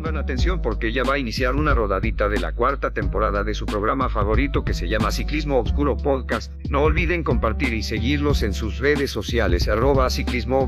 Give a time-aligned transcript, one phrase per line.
[0.00, 3.66] Pongan atención porque ya va a iniciar una rodadita de la cuarta temporada de su
[3.66, 6.50] programa favorito que se llama Ciclismo Obscuro Podcast.
[6.70, 10.66] No olviden compartir y seguirlos en sus redes sociales arroba ciclismo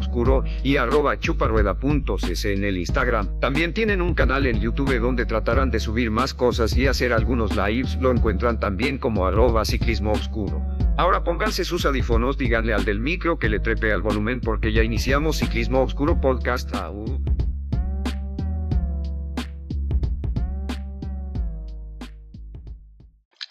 [0.62, 3.40] y arroba chuparueda.cc en el Instagram.
[3.40, 7.56] También tienen un canal en YouTube donde tratarán de subir más cosas y hacer algunos
[7.56, 7.96] lives.
[8.02, 10.60] Lo encuentran también como arroba ciclismo obscuro.
[10.98, 14.82] Ahora pónganse sus audífonos, díganle al del micro que le trepe al volumen porque ya
[14.82, 16.74] iniciamos Ciclismo Obscuro Podcast.
[16.74, 17.06] Au.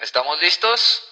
[0.02, 1.04] ¿Estamos listos?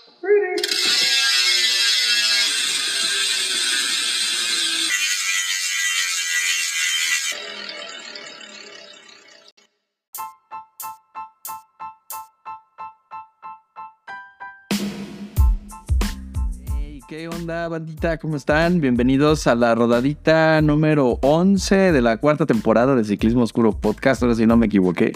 [17.07, 18.17] ¿Qué onda, bandita?
[18.17, 18.81] ¿Cómo están?
[18.81, 24.33] Bienvenidos a la rodadita número 11 de la cuarta temporada de Ciclismo Oscuro Podcast, ahora
[24.33, 25.11] si no me equivoqué.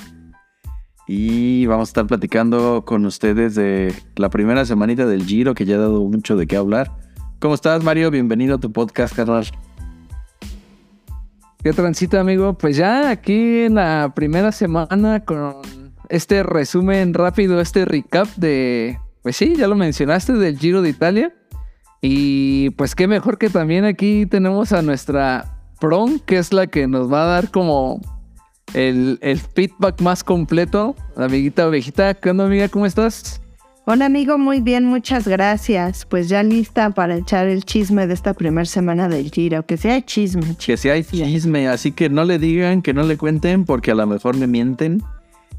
[1.07, 5.75] Y vamos a estar platicando con ustedes de la primera semanita del Giro, que ya
[5.75, 6.91] ha dado mucho de qué hablar.
[7.39, 8.09] ¿Cómo estás, Mario?
[8.09, 9.45] Bienvenido a tu podcast, carnal.
[11.61, 12.57] ¿Qué transita, amigo?
[12.57, 15.55] Pues ya aquí en la primera semana con
[16.07, 21.33] este resumen rápido, este recap de, pues sí, ya lo mencionaste, del Giro de Italia.
[22.01, 26.87] Y pues qué mejor que también aquí tenemos a nuestra Prom, que es la que
[26.87, 27.99] nos va a dar como
[28.73, 30.95] el, el feedback más completo.
[31.15, 32.67] Amiguita ovejita, ¿qué onda, amiga?
[32.69, 33.39] ¿Cómo estás?
[33.85, 36.05] Hola amigo, muy bien, muchas gracias.
[36.05, 40.01] Pues ya lista para echar el chisme de esta primera semana del Giro, que sea
[40.05, 40.55] chisme.
[40.57, 44.07] Que hay chisme, así que no le digan, que no le cuenten, porque a lo
[44.07, 45.03] mejor me mienten.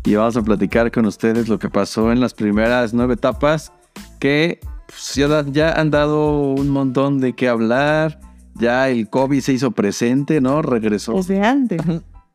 [0.04, 3.72] Y vamos a platicar con ustedes lo que pasó en las primeras nueve etapas,
[4.20, 8.20] que pues, ya, ya han dado un montón de qué hablar.
[8.54, 10.62] Ya el COVID se hizo presente, ¿no?
[10.62, 11.12] Regresó.
[11.12, 11.82] Desde antes.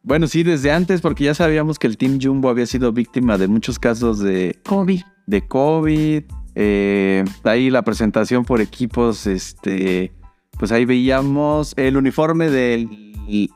[0.01, 3.47] Bueno, sí, desde antes, porque ya sabíamos que el Team Jumbo había sido víctima de
[3.47, 5.01] muchos casos de COVID.
[5.27, 6.23] de COVID.
[6.55, 10.11] eh, ahí la presentación por equipos, este,
[10.57, 12.89] pues ahí veíamos el uniforme del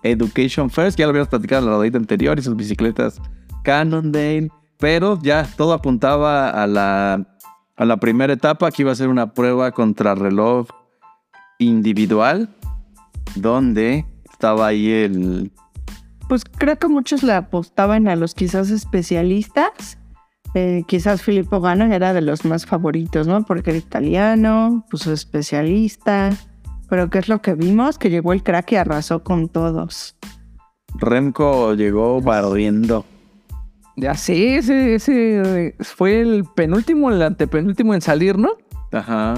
[0.03, 3.19] Education First, ya lo habíamos platicado en la rodadita anterior, y sus bicicletas
[3.63, 7.37] Cannondale, pero ya todo apuntaba a la,
[7.75, 10.67] a la primera etapa, que iba a ser una prueba contra reloj
[11.57, 12.53] individual,
[13.35, 15.51] donde estaba ahí el...
[16.33, 19.99] Pues creo que muchos le apostaban a los quizás especialistas.
[20.55, 23.45] Eh, quizás Filippo Gano era de los más favoritos, ¿no?
[23.45, 26.31] Porque era italiano, pues especialista.
[26.89, 27.99] Pero ¿qué es lo que vimos?
[27.99, 30.17] Que llegó el crack y arrasó con todos.
[30.95, 33.05] Remco llegó barriendo.
[33.95, 38.57] Ya sí, ese, ese fue el penúltimo, el antepenúltimo en salir, ¿no?
[38.91, 39.35] Ajá.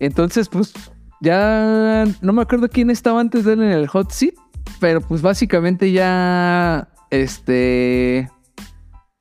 [0.00, 0.74] Entonces, pues
[1.20, 4.34] ya no me acuerdo quién estaba antes de él en el hot seat,
[4.82, 8.28] pero pues básicamente ya, este,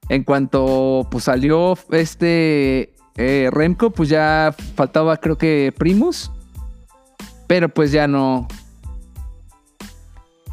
[0.09, 6.31] en cuanto pues salió este eh, Remco, pues ya faltaba creo que Primus,
[7.45, 8.47] pero pues ya no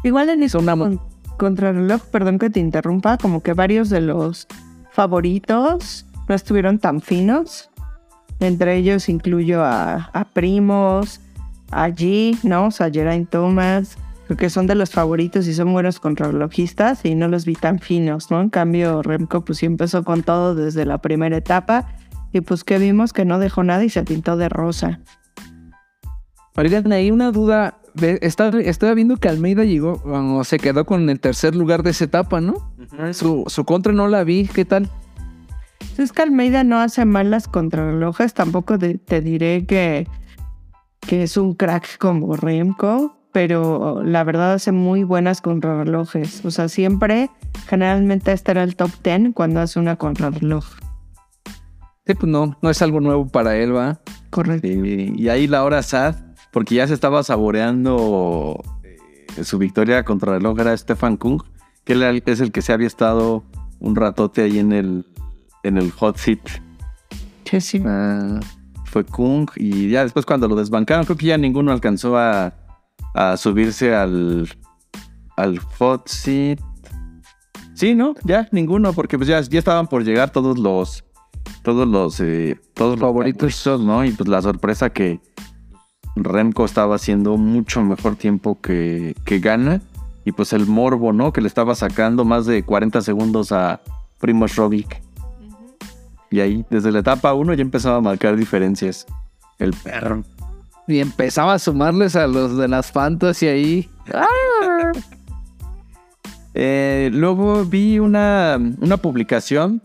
[0.03, 0.77] Igual en eso una...
[0.77, 1.01] con,
[1.37, 4.45] contrarreloj, perdón que te interrumpa, como que varios de los
[4.91, 7.71] favoritos no estuvieron tan finos.
[8.39, 11.19] Entre ellos incluyo a, a Primos,
[11.71, 12.67] a G, ¿no?
[12.67, 13.97] O sea, Geraint Thomas.
[14.29, 17.79] Creo que son de los favoritos y son buenos contrarrelojistas y no los vi tan
[17.79, 18.39] finos, ¿no?
[18.41, 21.87] En cambio, Remco pues sí empezó con todo desde la primera etapa
[22.31, 24.99] y pues que vimos que no dejó nada y se pintó de rosa.
[26.55, 27.79] Oigan, ahí una duda.
[27.99, 32.05] Estaba, estaba viendo que Almeida llegó, o se quedó con el tercer lugar de esa
[32.05, 32.71] etapa, ¿no?
[33.13, 34.89] Su, su contra no la vi, ¿qué tal?
[35.97, 40.07] Es que Almeida no hace mal las contrarrelojes, tampoco de- te diré que,
[41.01, 46.43] que es un crack como Remco, pero la verdad hace muy buenas contrarrelojes.
[46.45, 47.29] O sea, siempre,
[47.67, 50.65] generalmente estará el top 10 cuando hace una contrarreloj.
[52.05, 53.99] Sí, pues no, no es algo nuevo para él, ¿va?
[54.31, 54.67] Correcto.
[54.67, 56.15] Sí, y ahí la hora sad,
[56.51, 61.41] porque ya se estaba saboreando eh, su victoria contra el reloj, era Stefan Kung,
[61.83, 63.43] que él era el- es el que se había estado
[63.79, 65.05] un ratote ahí en el,
[65.63, 66.39] en el hot seat.
[67.45, 67.83] Sí, sí.
[67.85, 68.39] Ah,
[68.85, 72.53] fue Kung, y ya después cuando lo desbancaron, creo que ya ninguno alcanzó a,
[73.13, 74.49] a subirse al,
[75.37, 76.59] al hot seat.
[77.73, 78.13] Sí, ¿no?
[78.23, 81.05] Ya, ninguno, porque pues ya, ya estaban por llegar todos los
[81.63, 83.63] todos los eh, todos los Favoritos.
[83.63, 84.05] favoritos, ¿no?
[84.05, 85.19] Y pues la sorpresa que
[86.15, 89.81] Remco estaba haciendo mucho mejor tiempo que, que gana.
[90.25, 91.31] Y pues el morbo, ¿no?
[91.31, 93.81] Que le estaba sacando más de 40 segundos a
[94.19, 95.01] Primoz Roglic.
[96.29, 99.07] Y ahí, desde la etapa 1 ya empezaba a marcar diferencias.
[99.57, 100.23] El perro.
[100.89, 103.89] Y empezaba a sumarles a los de las fantasy ahí.
[104.13, 104.91] ¡Ah!
[106.55, 109.83] Eh, luego vi una, una publicación,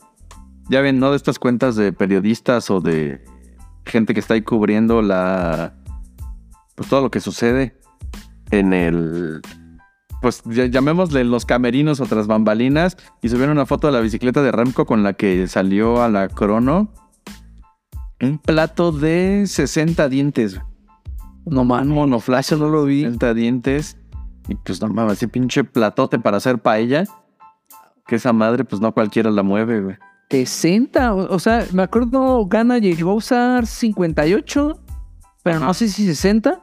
[0.70, 1.10] ya ven, ¿no?
[1.10, 3.22] De estas cuentas de periodistas o de
[3.84, 5.74] gente que está ahí cubriendo la.
[6.74, 7.76] Pues todo lo que sucede
[8.50, 9.42] en el.
[10.22, 12.96] Pues llamémosle los camerinos o tras bambalinas.
[13.20, 16.28] Y subieron una foto de la bicicleta de Remco con la que salió a la
[16.28, 16.90] crono.
[18.20, 20.60] Un plato de 60 dientes.
[21.46, 23.02] No mano, no flash, no lo vi.
[23.02, 23.98] 60 dientes.
[24.48, 27.04] Y pues no mames, ese pinche platote para hacer paella.
[28.06, 29.96] Que esa madre, pues no cualquiera la mueve, güey.
[30.30, 34.80] 60, o, o sea, me acuerdo Gana llegó a usar 58,
[35.42, 36.60] pero no sé si 60.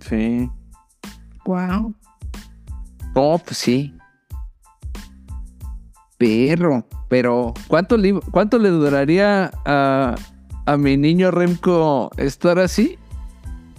[0.00, 0.50] Sí.
[1.44, 1.94] Wow.
[3.14, 3.94] No, pues sí.
[6.18, 10.14] Perro, pero ¿cuánto le, cuánto le duraría a,
[10.66, 12.98] a mi niño Remco estar así?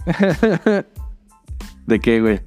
[1.86, 2.40] ¿De qué, güey?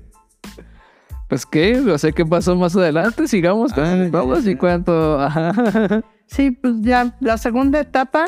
[1.27, 3.27] Pues qué, o sea, ¿qué pasó más adelante?
[3.27, 5.19] Sigamos con Ah, vamos ya, y cuánto.
[5.19, 6.03] Ajá.
[6.31, 8.25] Sí, pues ya la segunda etapa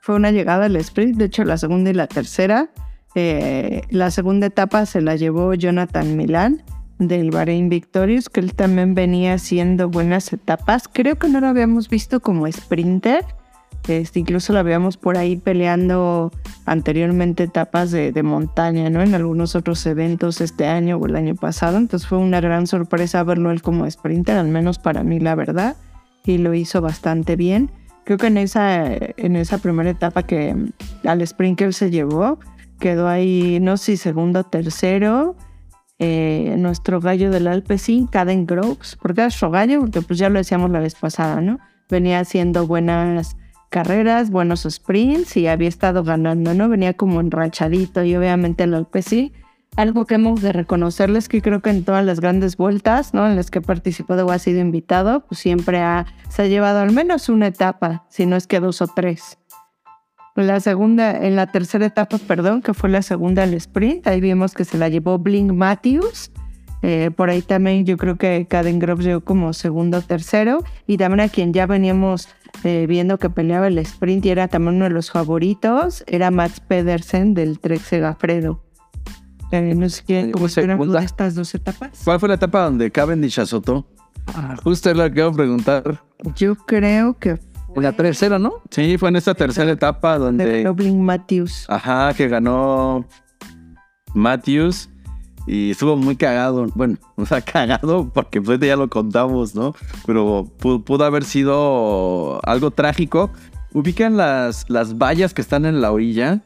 [0.00, 2.70] fue una llegada al sprint, de hecho la segunda y la tercera.
[3.14, 6.62] eh, la segunda etapa se la llevó Jonathan Milán
[6.98, 10.88] del Bahrein Victorious, que él también venía haciendo buenas etapas.
[10.90, 13.22] Creo que no lo habíamos visto como sprinter,
[13.88, 16.30] este, incluso lo habíamos por ahí peleando
[16.66, 19.02] anteriormente etapas de, de montaña, ¿no?
[19.02, 21.78] En algunos otros eventos este año o el año pasado.
[21.78, 25.76] Entonces fue una gran sorpresa verlo él como sprinter, al menos para mí, la verdad.
[26.24, 27.70] Y lo hizo bastante bien.
[28.04, 30.72] Creo que en esa, en esa primera etapa que mm,
[31.08, 32.38] al sprint que él se llevó,
[32.78, 35.36] quedó ahí, no sé si segundo tercero.
[35.98, 40.38] eh, nuestro gallo del Alpecin, Caden Groves, porque era nuestro gallo, porque pues ya lo
[40.38, 41.60] decíamos la vez pasada, ¿no?
[41.88, 43.36] Venía haciendo buenas
[43.72, 46.68] carreras, buenos sprints y había estado ganando, ¿no?
[46.68, 49.32] Venía como enrachadito y obviamente el Alpecin.
[49.76, 53.26] Algo que hemos de reconocerles que creo que en todas las grandes vueltas, ¿no?
[53.26, 56.80] En las que he participado o ha sido invitado, pues siempre ha, se ha llevado
[56.80, 59.38] al menos una etapa, si no es que dos o tres.
[60.36, 64.52] La segunda, en la tercera etapa, perdón, que fue la segunda al sprint, ahí vimos
[64.52, 66.30] que se la llevó Blink Matthews.
[66.82, 70.64] Eh, por ahí también yo creo que Caden Groves llegó como segundo o tercero.
[70.86, 72.28] Y también a quien ya veníamos
[72.64, 76.60] eh, viendo que peleaba el sprint y era también uno de los favoritos, era Max
[76.60, 78.62] Pedersen del Trek Segafredo.
[79.50, 81.02] Eh, no sé Llegó ¿cómo estuvieron segunda.
[81.02, 82.00] estas dos etapas?
[82.04, 83.86] ¿Cuál fue la etapa donde Cavendish azotó?
[84.28, 86.02] Ah, justo es lo que iba a preguntar.
[86.36, 87.38] Yo creo que
[87.74, 88.54] En la tercera, ¿no?
[88.70, 90.70] Sí, fue en esta tercera etapa de donde.
[90.70, 91.66] Blink Matthews.
[91.68, 93.06] Ajá, que ganó
[94.14, 94.88] Matthews.
[95.46, 96.66] Y estuvo muy cagado.
[96.74, 99.74] Bueno, o sea, cagado porque pues ya lo contamos, ¿no?
[100.06, 103.30] Pero pu- pudo, haber sido algo trágico.
[103.72, 106.42] Ubican las, las vallas que están en la orilla.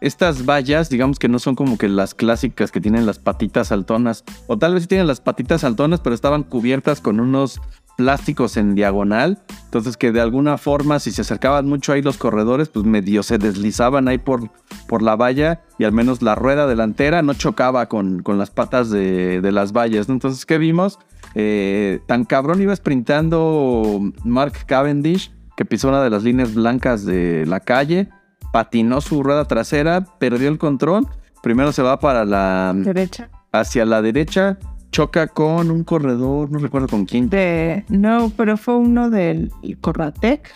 [0.00, 4.24] Estas vallas, digamos que no son como que las clásicas que tienen las patitas saltonas.
[4.48, 7.60] O tal vez sí tienen las patitas saltonas, pero estaban cubiertas con unos
[8.02, 9.38] plásticos en diagonal.
[9.64, 13.38] Entonces que de alguna forma, si se acercaban mucho ahí los corredores, pues medio se
[13.38, 14.50] deslizaban ahí por,
[14.88, 18.90] por la valla y al menos la rueda delantera no chocaba con, con las patas
[18.90, 20.08] de, de las vallas.
[20.08, 20.14] ¿no?
[20.14, 20.98] Entonces, ¿qué vimos?
[21.34, 27.46] Eh, tan cabrón iba sprintando Mark Cavendish que pisó una de las líneas blancas de
[27.46, 28.08] la calle,
[28.52, 31.06] patinó su rueda trasera, perdió el control.
[31.42, 33.30] Primero se va para la Derecha.
[33.52, 34.58] hacia la derecha,
[34.92, 37.28] choca con un corredor, no recuerdo con quién.
[37.28, 39.50] De, no, pero fue uno del
[39.80, 40.48] Corratec.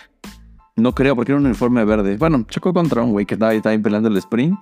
[0.77, 2.19] No creo, porque era un uniforme verde.
[2.19, 4.61] Bueno, chocó contra un güey que estaba ahí el sprint.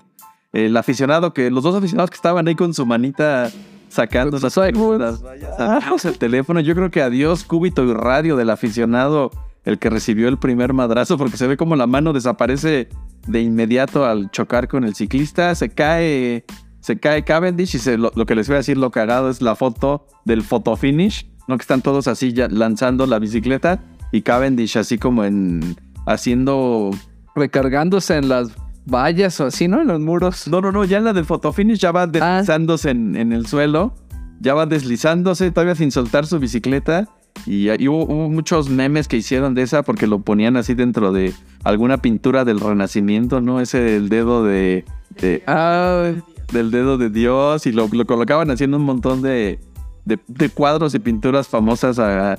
[0.52, 3.50] El aficionado que, los dos aficionados que estaban ahí con su manita
[3.88, 6.60] sacando las, las vallas, el teléfono.
[6.60, 9.32] Yo creo que adiós cúbito y radio del aficionado,
[9.64, 12.88] el que recibió el primer madrazo, porque se ve como la mano desaparece
[13.26, 15.54] de inmediato al chocar con el ciclista.
[15.56, 16.44] Se cae,
[16.84, 19.40] se cae Cavendish y se- lo, lo que les voy a decir, lo cagado es
[19.40, 21.56] la foto del photo finish, ¿no?
[21.56, 25.76] Que están todos así ya lanzando la bicicleta y Cavendish así como en
[26.06, 26.90] haciendo
[27.34, 28.50] Recargándose en las
[28.86, 29.80] vallas o así, ¿no?
[29.80, 30.46] En los muros.
[30.46, 33.94] no, no, no, ya en la del fotofinish ya va deslizándose en, en el suelo.
[34.40, 37.08] Ya va deslizándose, todavía sin soltar su bicicleta.
[37.46, 41.12] Y, y hubo, hubo muchos memes que hicieron de esa porque lo ponían así dentro
[41.12, 41.32] de
[41.64, 43.60] alguna pintura del Renacimiento, ¿no?
[43.60, 44.84] Ese del dedo de.
[45.20, 46.12] de- Ah,
[46.52, 47.66] del dedo de Dios.
[47.66, 49.60] Y lo, lo colocaban haciendo un montón de,
[50.04, 52.38] de, de cuadros y pinturas famosas a,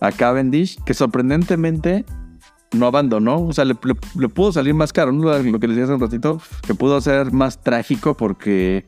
[0.00, 0.82] a Cavendish.
[0.84, 2.04] Que sorprendentemente
[2.72, 3.40] no abandonó.
[3.46, 5.22] O sea, le, le- le pudo salir más caro, ¿no?
[5.38, 8.86] Lo que les decía hace un ratito, que pudo ser más trágico porque,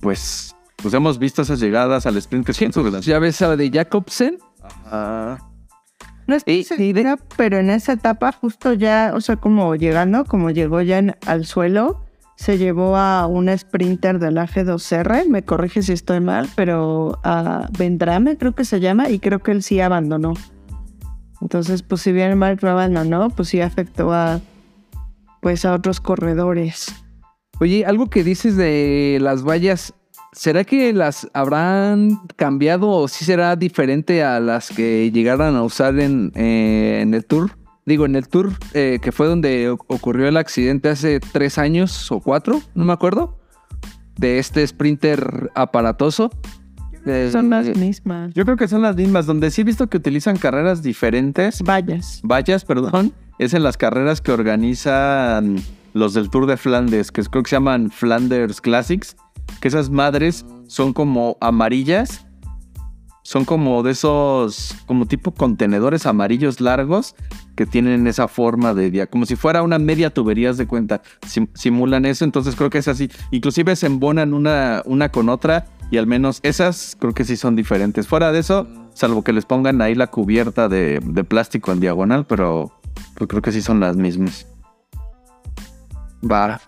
[0.00, 3.56] pues, pues hemos visto esas llegadas al sprint que son su ya ves a la
[3.56, 4.38] de Jacobsen.
[4.62, 5.38] Ajá.
[6.26, 10.82] No estoy segura, pero en esa etapa justo ya, o sea, como llegando, como llegó
[10.82, 12.04] ya en- al suelo,
[12.38, 18.38] se llevó a una sprinter del AG2R, me corrige si estoy mal, pero a Vendrame
[18.38, 20.34] creo que se llama y creo que él sí abandonó.
[21.40, 24.40] Entonces, pues si bien Mark no pues sí afectó a
[25.40, 26.94] pues a otros corredores.
[27.58, 29.92] Oye, algo que dices de las vallas,
[30.32, 35.98] ¿será que las habrán cambiado o sí será diferente a las que llegaran a usar
[35.98, 37.50] en, eh, en el tour?
[37.88, 42.20] Digo, en el tour eh, que fue donde ocurrió el accidente hace tres años o
[42.20, 43.38] cuatro, no me acuerdo,
[44.18, 46.30] de este sprinter aparatoso.
[47.06, 48.34] Eh, Son las eh, mismas.
[48.34, 51.62] Yo creo que son las mismas, donde sí he visto que utilizan carreras diferentes.
[51.62, 52.20] Vallas.
[52.22, 53.14] Vallas, perdón.
[53.38, 55.56] Es en las carreras que organizan
[55.94, 59.16] los del Tour de Flandes, que creo que se llaman Flanders Classics.
[59.62, 62.26] Que esas madres son como amarillas.
[63.22, 67.14] Son como de esos, como tipo contenedores amarillos largos
[67.58, 71.02] que tienen esa forma de día, como si fuera una media tubería, haz de cuenta.
[71.26, 73.10] Sim- simulan eso, entonces creo que es así.
[73.32, 77.56] Inclusive se embonan una, una con otra y al menos esas creo que sí son
[77.56, 78.06] diferentes.
[78.06, 82.26] Fuera de eso, salvo que les pongan ahí la cubierta de, de plástico en diagonal,
[82.26, 82.72] pero
[83.16, 84.46] pues creo que sí son las mismas.
[86.22, 86.60] Va.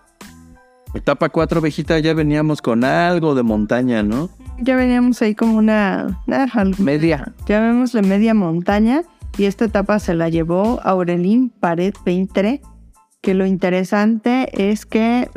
[0.93, 4.29] Etapa 4, Vejita, ya veníamos con algo de montaña, ¿no?
[4.59, 7.33] Ya veníamos ahí como una, una al- media.
[7.47, 9.03] La media montaña
[9.37, 12.61] y esta etapa se la llevó Aurelín Pared Peintre,
[13.21, 15.29] que lo interesante es que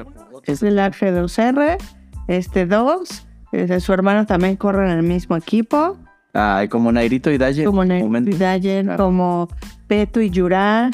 [0.45, 1.77] es el G2R,
[2.29, 5.97] este 2, este, su hermano también corre en el mismo equipo,
[6.37, 7.65] Ay, como Nairito y Daye.
[7.65, 8.37] como momento.
[8.37, 9.49] Dayer, como
[9.87, 10.91] Peto y Yurá,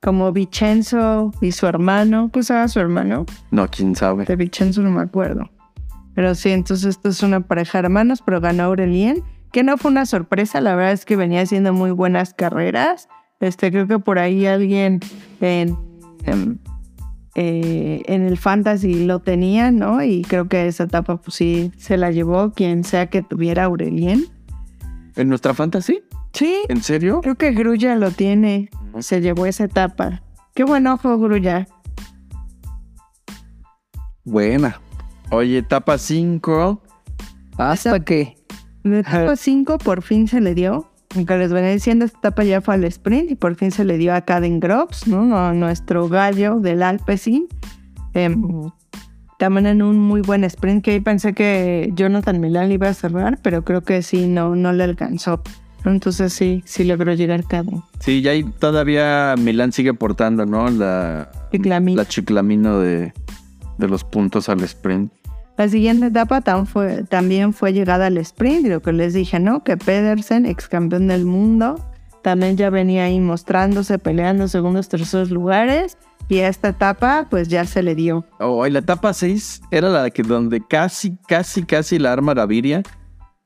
[0.00, 4.24] como Vicenzo y su hermano, pues era su hermano, No, quién sabe.
[4.24, 5.50] de Vicenzo no me acuerdo.
[6.14, 9.90] Pero sí, entonces esto es una pareja de hermanos, pero ganó Aurelien, que no fue
[9.90, 13.08] una sorpresa, la verdad es que venía haciendo muy buenas carreras.
[13.40, 15.00] Este, creo que por ahí alguien
[15.40, 15.76] en,
[16.24, 16.60] en,
[17.34, 20.02] eh, en el fantasy lo tenía, ¿no?
[20.02, 24.26] Y creo que esa etapa pues sí se la llevó quien sea que tuviera Aurelien.
[25.16, 26.00] ¿En nuestra fantasy?
[26.32, 27.20] Sí, ¿En serio?
[27.22, 30.22] creo que Grulla lo tiene, se llevó esa etapa.
[30.54, 31.66] Qué buen ojo, Grulla.
[34.24, 34.80] Buena.
[35.30, 36.82] Oye, etapa 5.
[37.56, 38.37] Hasta que.
[38.84, 40.90] De etapa 5 por fin se le dio.
[41.14, 43.96] Aunque les venía diciendo, esta etapa ya fue al sprint y por fin se le
[43.96, 45.36] dio a Caden Groves, ¿no?
[45.38, 47.46] A nuestro gallo del Alpecin.
[48.12, 48.70] Em,
[49.38, 52.94] también en un muy buen sprint que ahí pensé que Jonathan Milan le iba a
[52.94, 55.42] cerrar, pero creo que sí, no, no le alcanzó.
[55.84, 57.82] Entonces sí, sí logró llegar Caden.
[58.00, 60.68] Sí, ya ahí todavía Milán sigue portando, ¿no?
[60.68, 62.02] La, Chiclamino.
[62.02, 63.12] la chiclamino de,
[63.78, 65.12] de los puntos al sprint.
[65.58, 69.38] La siguiente etapa tam- fue- también fue llegada al sprint, y lo que les dije,
[69.40, 69.62] ¿no?
[69.64, 71.74] Que Pedersen, ex campeón del mundo,
[72.22, 75.98] también ya venía ahí mostrándose, peleando segundos, terceros lugares,
[76.28, 78.24] y a esta etapa pues ya se le dio.
[78.38, 82.82] Oh, y la etapa 6 era la que donde casi, casi, casi la arma Gaviria.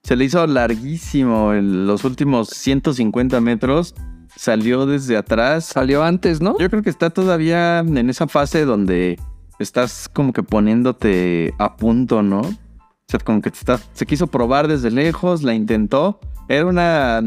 [0.03, 3.95] Se le hizo larguísimo en los últimos 150 metros.
[4.35, 5.65] Salió desde atrás.
[5.67, 6.59] Salió antes, ¿no?
[6.59, 9.21] Yo creo que está todavía en esa fase donde
[9.63, 12.41] estás como que poniéndote a punto, ¿no?
[12.41, 16.21] O sea, como que te estás, se quiso probar desde lejos, la intentó.
[16.49, 17.23] Era una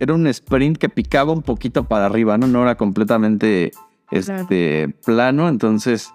[0.00, 2.46] era un sprint que picaba un poquito para arriba, ¿no?
[2.46, 3.72] No era completamente
[4.10, 6.12] este plano, entonces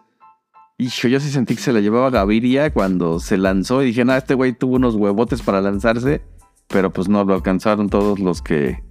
[0.78, 4.18] hijo, yo sí sentí que se la llevaba Gaviria cuando se lanzó y dije, "Ah,
[4.18, 6.22] este güey tuvo unos huevotes para lanzarse",
[6.68, 8.84] pero pues no lo alcanzaron todos los que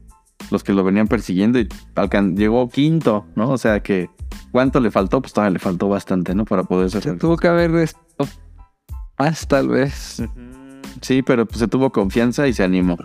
[0.50, 1.68] los que lo venían persiguiendo y
[2.34, 3.50] llegó quinto, ¿no?
[3.50, 4.10] O sea que
[4.50, 6.44] cuánto le faltó, pues todavía le faltó bastante, ¿no?
[6.44, 7.18] Para poder Se hacer.
[7.18, 8.28] tuvo que haber estado
[9.18, 10.22] más, tal vez.
[11.00, 12.96] Sí, pero pues se tuvo confianza y se animó.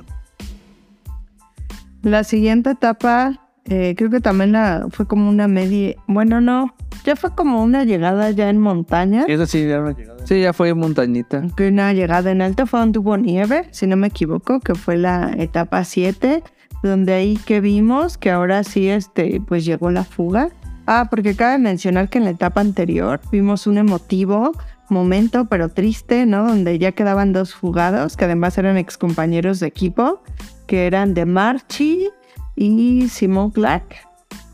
[2.03, 7.17] La siguiente etapa eh, creo que también la, fue como una media, bueno no, ya
[7.17, 9.25] fue como una llegada ya en montaña.
[9.27, 10.25] Eso sí, ya una llegada.
[10.25, 11.43] Sí, ya fue montañita.
[11.55, 14.95] que una llegada en alto fue donde hubo nieve, si no me equivoco, que fue
[14.97, 16.43] la etapa 7,
[16.81, 20.49] donde ahí que vimos que ahora sí este, pues llegó la fuga.
[20.89, 24.53] Ah, porque cabe mencionar que en la etapa anterior vimos un emotivo
[24.87, 26.47] momento, pero triste, ¿no?
[26.47, 30.23] Donde ya quedaban dos fugados, que además eran excompañeros de equipo,
[30.65, 32.07] que eran de Marchi
[32.55, 33.95] y Simon Clark,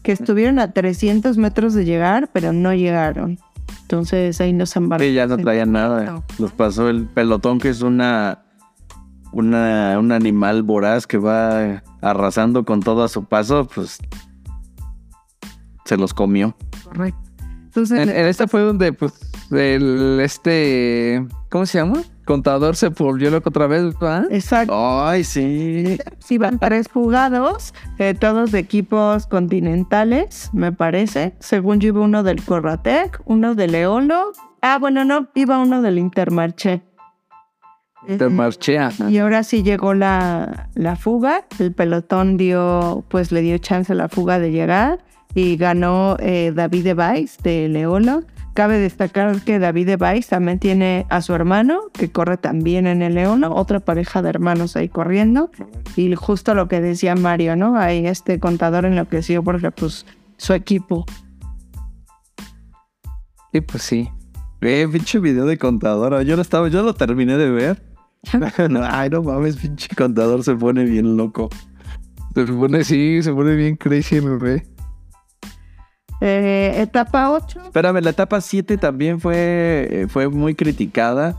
[0.01, 3.37] que estuvieron a 300 metros de llegar, pero no llegaron.
[3.83, 5.09] Entonces ahí nos embarcamos.
[5.09, 6.23] Sí, ya no traían nada.
[6.39, 8.43] Los pasó el pelotón, que es una,
[9.31, 13.99] una un animal voraz que va arrasando con todo a su paso, pues
[15.85, 16.55] se los comió.
[16.83, 17.19] Correcto.
[17.65, 19.13] Entonces, En, en esta fue donde, pues,
[19.51, 21.25] el este.
[21.49, 22.01] ¿Cómo se llama?
[22.25, 24.25] Contador se volvió loco otra vez, ¿verdad?
[24.31, 24.73] exacto.
[25.05, 25.97] Ay, sí.
[26.19, 31.35] Sí, van tres jugados, eh, todos de equipos continentales, me parece.
[31.39, 35.99] Según yo iba uno del Corratec, uno de Leolo Ah, bueno, no, iba uno del
[35.99, 36.81] Intermarché.
[38.07, 39.11] Intermarché, ajá.
[39.11, 41.45] Y ahora sí llegó la, la fuga.
[41.59, 45.02] El pelotón dio, pues le dio chance a la fuga de llegar
[45.35, 48.23] y ganó eh, David de Weiss de Leolo.
[48.53, 53.01] Cabe destacar que David de Weiss también tiene a su hermano que corre también en
[53.01, 55.49] el Leolo, otra pareja de hermanos ahí corriendo.
[55.95, 57.77] Y justo lo que decía Mario, ¿no?
[57.77, 60.05] Ahí este contador enloqueció porque pues
[60.37, 61.05] su equipo.
[63.51, 64.09] Sí, pues sí.
[64.61, 66.21] Eh, pinche video de contador.
[66.21, 67.83] Yo lo estaba, yo lo terminé de ver.
[68.69, 71.49] No, ay, no mames, pinche contador se pone bien loco.
[72.33, 74.72] Se pone, sí, se pone bien crazy el bebé.
[76.25, 77.63] Eh, etapa 8.
[77.65, 81.35] Espérame, la etapa 7 también fue, eh, fue muy criticada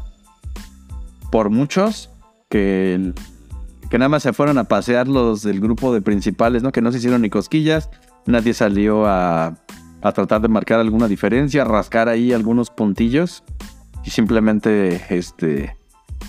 [1.33, 2.11] por muchos
[2.51, 3.15] que,
[3.91, 6.71] nada más se fueron a pasear los del grupo de principales, ¿no?
[6.71, 7.89] Que no se hicieron ni cosquillas,
[8.27, 9.57] nadie salió a,
[10.03, 13.43] a tratar de marcar alguna diferencia, rascar ahí algunos puntillos
[14.05, 15.79] y simplemente este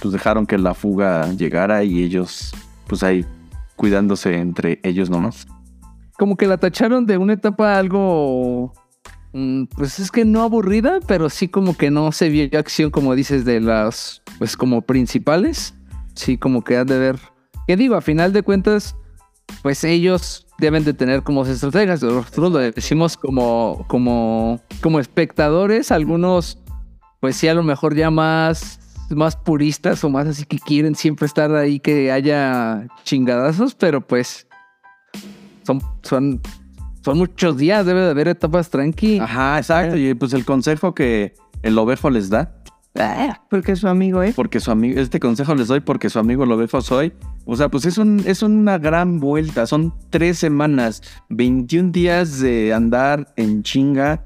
[0.01, 2.53] pues dejaron que la fuga llegara y ellos
[2.87, 3.25] pues ahí
[3.75, 5.45] cuidándose entre ellos nomás.
[6.17, 8.73] Como que la tacharon de una etapa algo.
[9.33, 13.15] mm, Pues es que no aburrida, pero sí como que no se vio acción, como
[13.15, 14.21] dices, de las.
[14.37, 15.73] Pues como principales.
[16.13, 17.19] Sí, como que han de ver.
[17.67, 17.95] ¿Qué digo?
[17.95, 18.95] A final de cuentas,
[19.61, 22.01] pues ellos deben de tener como sus estrategias.
[22.01, 25.91] Nosotros lo decimos como, como, como espectadores.
[25.91, 26.59] Algunos,
[27.19, 28.79] pues sí, a lo mejor ya más,
[29.09, 34.47] más puristas o más así que quieren siempre estar ahí que haya chingadazos, pero pues
[35.65, 36.41] son, son,
[37.03, 37.85] son muchos días.
[37.85, 39.19] Debe de haber etapas tranqui.
[39.19, 39.97] Ajá, exacto.
[39.97, 42.55] Y pues el consejo que el ovejo les da,
[42.97, 44.35] Ah, porque su amigo es.
[44.35, 47.11] porque su amigo, este consejo les doy porque su amigo el ovejo soy.
[47.43, 49.67] O sea, pues es, un, es una gran vuelta.
[49.67, 54.23] Son tres semanas, 21 días de andar en chinga,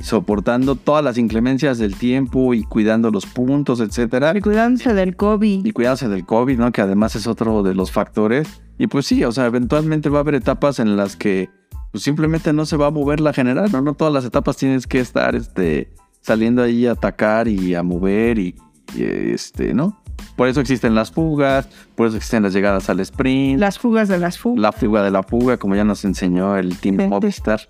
[0.00, 4.34] soportando todas las inclemencias del tiempo y cuidando los puntos, etcétera.
[4.36, 5.64] Y cuidándose del COVID.
[5.64, 6.72] y cuidarse del COVID, ¿no?
[6.72, 8.60] Que además es otro de los factores.
[8.78, 11.48] Y pues sí, o sea, eventualmente va a haber etapas en las que
[11.92, 13.80] pues simplemente no se va a mover la general, ¿no?
[13.80, 18.38] No todas las etapas tienes que estar este, saliendo ahí a atacar y a mover
[18.38, 18.54] y,
[18.94, 20.02] y, este, ¿no?
[20.36, 24.18] Por eso existen las fugas, por eso existen las llegadas al sprint, Las fugas de
[24.18, 24.60] las fugas.
[24.60, 27.06] la fuga de la fuga, como ya nos enseñó el Team Sí.
[27.06, 27.60] Movistar.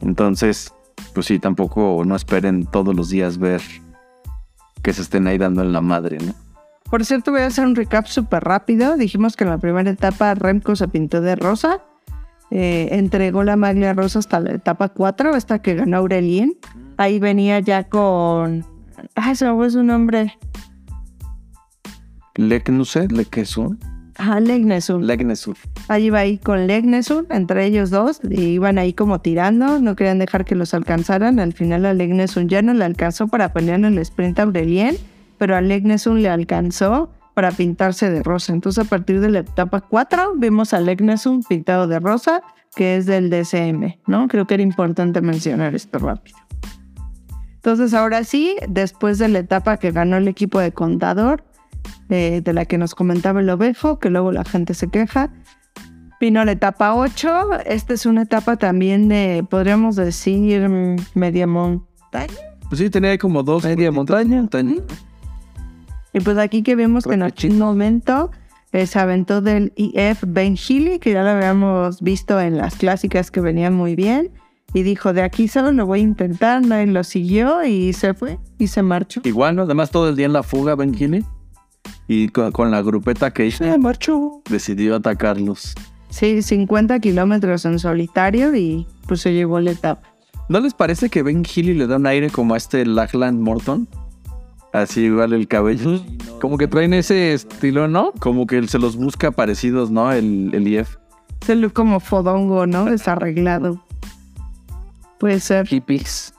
[0.00, 0.74] Entonces,
[1.14, 3.62] pues sí, tampoco no esperen todos los días ver
[4.82, 6.34] que se estén ahí dando en la madre, ¿no?
[6.92, 8.98] Por cierto, voy a hacer un recap súper rápido.
[8.98, 11.80] Dijimos que en la primera etapa Remco se pintó de rosa.
[12.50, 16.52] Eh, entregó la maglia rosa hasta la etapa 4, esta que ganó Aurelien.
[16.98, 18.66] Ahí venía ya con...
[19.14, 20.38] Ay, se me fue su nombre.
[22.34, 23.78] Legnuse, Lequesun,
[24.18, 25.06] Ajá, Legnesun.
[25.06, 25.56] Legnesur.
[25.88, 30.18] Ahí iba ahí con Legnesun, entre ellos dos, y iban ahí como tirando, no querían
[30.18, 31.40] dejar que los alcanzaran.
[31.40, 34.98] Al final a Legnesun ya no le alcanzó para pelear en el sprint a Aurelien,
[35.42, 38.52] pero a Legnesun le alcanzó para pintarse de rosa.
[38.52, 42.44] Entonces a partir de la etapa 4 vimos a Legnesun pintado de rosa,
[42.76, 44.28] que es del DCM, ¿no?
[44.28, 46.38] Creo que era importante mencionar esto rápido.
[47.56, 51.42] Entonces ahora sí, después de la etapa que ganó el equipo de contador,
[52.08, 55.32] eh, de la que nos comentaba el ovejo, que luego la gente se queja.
[56.20, 57.62] Vino la etapa 8.
[57.66, 60.68] Esta es una etapa también de, podríamos decir,
[61.16, 62.32] media montaña.
[62.68, 63.64] Pues sí, tenía como dos.
[63.64, 64.46] Media montaña.
[66.12, 68.30] Y pues aquí que vemos que en algún momento
[68.72, 73.30] eh, se aventó del IF Ben Healy, que ya lo habíamos visto en las clásicas
[73.30, 74.30] que venían muy bien.
[74.74, 76.62] Y dijo, de aquí solo lo voy a intentar.
[76.64, 79.20] Nadie lo siguió y se fue y se marchó.
[79.24, 79.62] Igual, ¿no?
[79.62, 81.24] Además, todo el día en la fuga, Ben Healy.
[82.08, 84.42] Y con, con la grupeta que hizo, Eh, marchó.
[84.48, 85.74] decidió atacarlos.
[86.10, 90.08] Sí, 50 kilómetros en solitario y pues se llevó la etapa.
[90.48, 93.88] ¿No les parece que Ben Healy le da un aire como a este Lachlan Morton?
[94.72, 96.00] Así igual el cabello.
[96.40, 98.12] Como que traen ese estilo, ¿no?
[98.18, 100.12] Como que él se los busca parecidos, ¿no?
[100.12, 100.96] El, el IF.
[101.42, 102.86] Ese look como fodongo, ¿no?
[102.86, 103.84] Desarreglado.
[105.18, 105.66] Puede ser.
[105.66, 106.32] Hippies.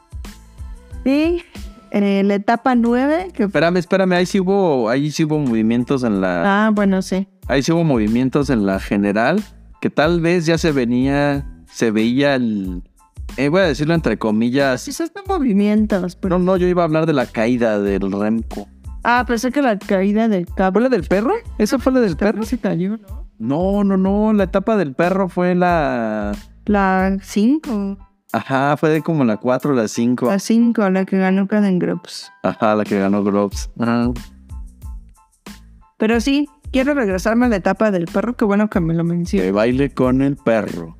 [1.05, 1.43] Y
[1.91, 6.21] eh, la etapa 9, que Espérame, espérame, ahí sí hubo, ahí sí hubo movimientos en
[6.21, 6.65] la.
[6.65, 7.27] Ah, bueno, sí.
[7.47, 9.43] Ahí sí hubo movimientos en la general.
[9.79, 11.45] Que tal vez ya se venía.
[11.71, 12.81] Se veía el.
[13.37, 14.81] Eh, voy a decirlo entre comillas.
[14.81, 16.15] Sí, son movimientos.
[16.15, 16.37] Pero...
[16.39, 18.67] No, no, yo iba a hablar de la caída del Remco.
[19.03, 21.33] Ah, pensé que la caída del ¿Fue cabo la del perro?
[21.57, 22.43] ¿Eso fue la del perro?
[22.43, 23.27] se cayó, ¿no?
[23.39, 24.31] No, no, no.
[24.33, 26.31] La etapa del perro fue la.
[26.65, 27.97] La 5.
[28.31, 30.27] Ajá, fue de como la 4 o la 5.
[30.27, 32.31] La 5, la que ganó Caden Groups.
[32.43, 33.69] Ajá, la que ganó Groves.
[35.97, 38.35] Pero sí, quiero regresarme a la etapa del perro.
[38.35, 39.51] Qué bueno que me lo Que mencioné.
[39.51, 40.97] baile con el perro.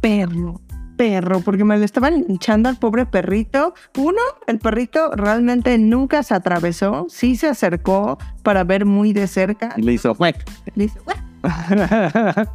[0.00, 0.60] Perro.
[0.98, 3.72] Perro, porque me le estaban hinchando al pobre perrito.
[3.96, 9.72] Uno, el perrito realmente nunca se atravesó, sí se acercó para ver muy de cerca.
[9.76, 10.44] Le hizo, "Juec".
[10.74, 10.98] Le hizo.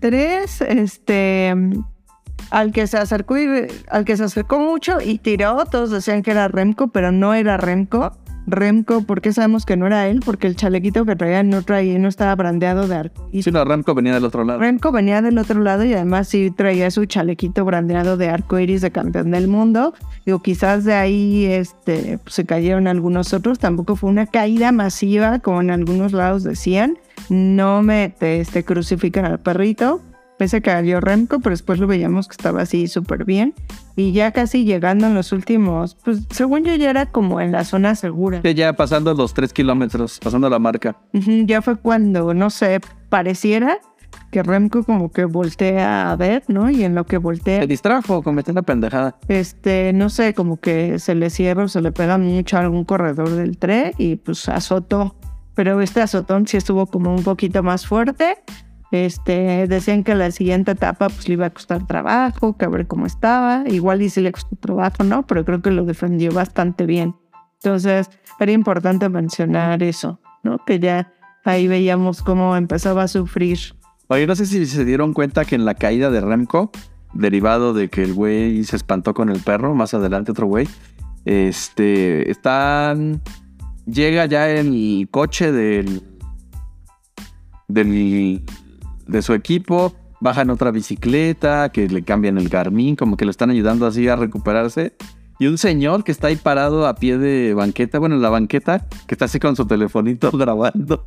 [0.00, 1.54] Tres, este,
[2.50, 6.30] al que se acercó y, al que se acercó mucho y tiró, todos decían que
[6.30, 8.16] era Remco, pero no era Remco.
[8.46, 10.20] Remco, ¿por qué sabemos que no era él?
[10.24, 13.28] Porque el chalequito que traía no traía, no estaba brandeado de arco.
[13.32, 14.58] Sí, no, Ramco venía del otro lado.
[14.58, 18.80] Remco venía del otro lado y además sí traía su chalequito brandeado de arco iris
[18.80, 19.94] de campeón del mundo.
[20.24, 23.58] Digo, quizás de ahí este, pues, se cayeron algunos otros.
[23.58, 26.98] Tampoco fue una caída masiva, como en algunos lados decían.
[27.28, 30.00] No me te, este, crucifican al perrito.
[30.38, 33.54] Pese a que cayó Remco, pero después lo veíamos que estaba así súper bien.
[33.96, 37.64] Y ya casi llegando en los últimos, pues según yo ya era como en la
[37.64, 38.40] zona segura.
[38.44, 40.96] Sí, Ya pasando los tres kilómetros, pasando la marca.
[41.12, 43.78] Ujú, Ya fue cuando, no sé, pareciera
[44.30, 46.70] que Remco como que voltea a ver, ¿no?
[46.70, 49.16] Y en lo que voltea, Se distrajo, cometió una pendejada.
[49.28, 52.84] este, no sé, como que se le cierra o se le pega mucho a algún
[52.84, 55.16] corredor del tren y pues azotó.
[55.54, 58.36] Pero este azotón sí estuvo como un poquito más fuerte.
[58.90, 62.86] Este, decían que la siguiente etapa pues le iba a costar trabajo, que a ver
[62.86, 63.64] cómo estaba.
[63.66, 65.26] Igual y sí le costó trabajo, ¿no?
[65.26, 67.14] Pero creo que lo defendió bastante bien.
[67.62, 68.08] Entonces,
[68.40, 70.58] era importante mencionar eso, ¿no?
[70.64, 71.12] Que ya
[71.44, 73.58] ahí veíamos cómo empezaba a sufrir.
[74.08, 76.70] Oye, no sé si se dieron cuenta que en la caída de Remco,
[77.12, 80.68] derivado de que el güey se espantó con el perro, más adelante otro güey,
[81.24, 83.20] este, están,
[83.86, 86.02] llega ya el coche del,
[87.66, 88.42] del,
[89.08, 93.50] de su equipo, bajan otra bicicleta, que le cambian el Garmin, como que lo están
[93.50, 94.94] ayudando así a recuperarse.
[95.40, 98.86] Y un señor que está ahí parado a pie de banqueta, bueno, en la banqueta,
[99.06, 101.06] que está así con su telefonito grabando.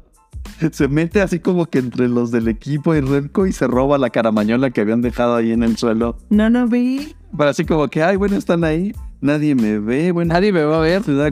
[0.72, 4.10] Se mete así como que entre los del equipo y Remco y se roba la
[4.10, 6.18] caramañola que habían dejado ahí en el suelo.
[6.30, 7.16] No, no vi.
[7.38, 8.94] Pero así como que, ay, bueno, están ahí.
[9.20, 10.34] Nadie me ve, bueno.
[10.34, 11.04] Nadie me va a ver.
[11.04, 11.30] Se da,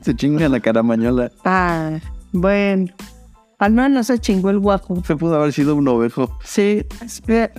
[0.00, 1.30] se chinga la caramañola.
[1.44, 1.98] Ah,
[2.32, 2.86] bueno.
[3.60, 5.02] Al menos se chingó el guapo.
[5.04, 6.36] Se pudo haber sido un ovejo.
[6.42, 7.52] Sí, espera.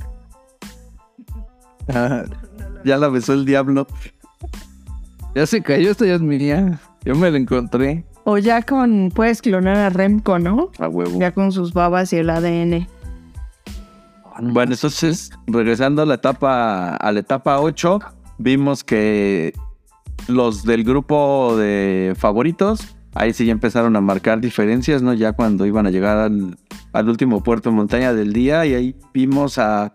[2.84, 3.86] ya la besó el diablo.
[5.36, 6.80] Ya se cayó, esta ya es mía.
[7.06, 8.04] Yo me la encontré.
[8.24, 10.72] O ya con, puedes clonar a Remco, ¿no?
[10.80, 11.20] A huevo.
[11.20, 12.88] Ya con sus babas y el ADN.
[14.42, 18.00] Bueno, entonces, regresando a la etapa, a la etapa 8,
[18.40, 19.54] vimos que
[20.28, 25.14] los del grupo de favoritos, ahí sí ya empezaron a marcar diferencias, ¿no?
[25.14, 26.58] Ya cuando iban a llegar al,
[26.94, 29.94] al último puerto de montaña del día, y ahí vimos a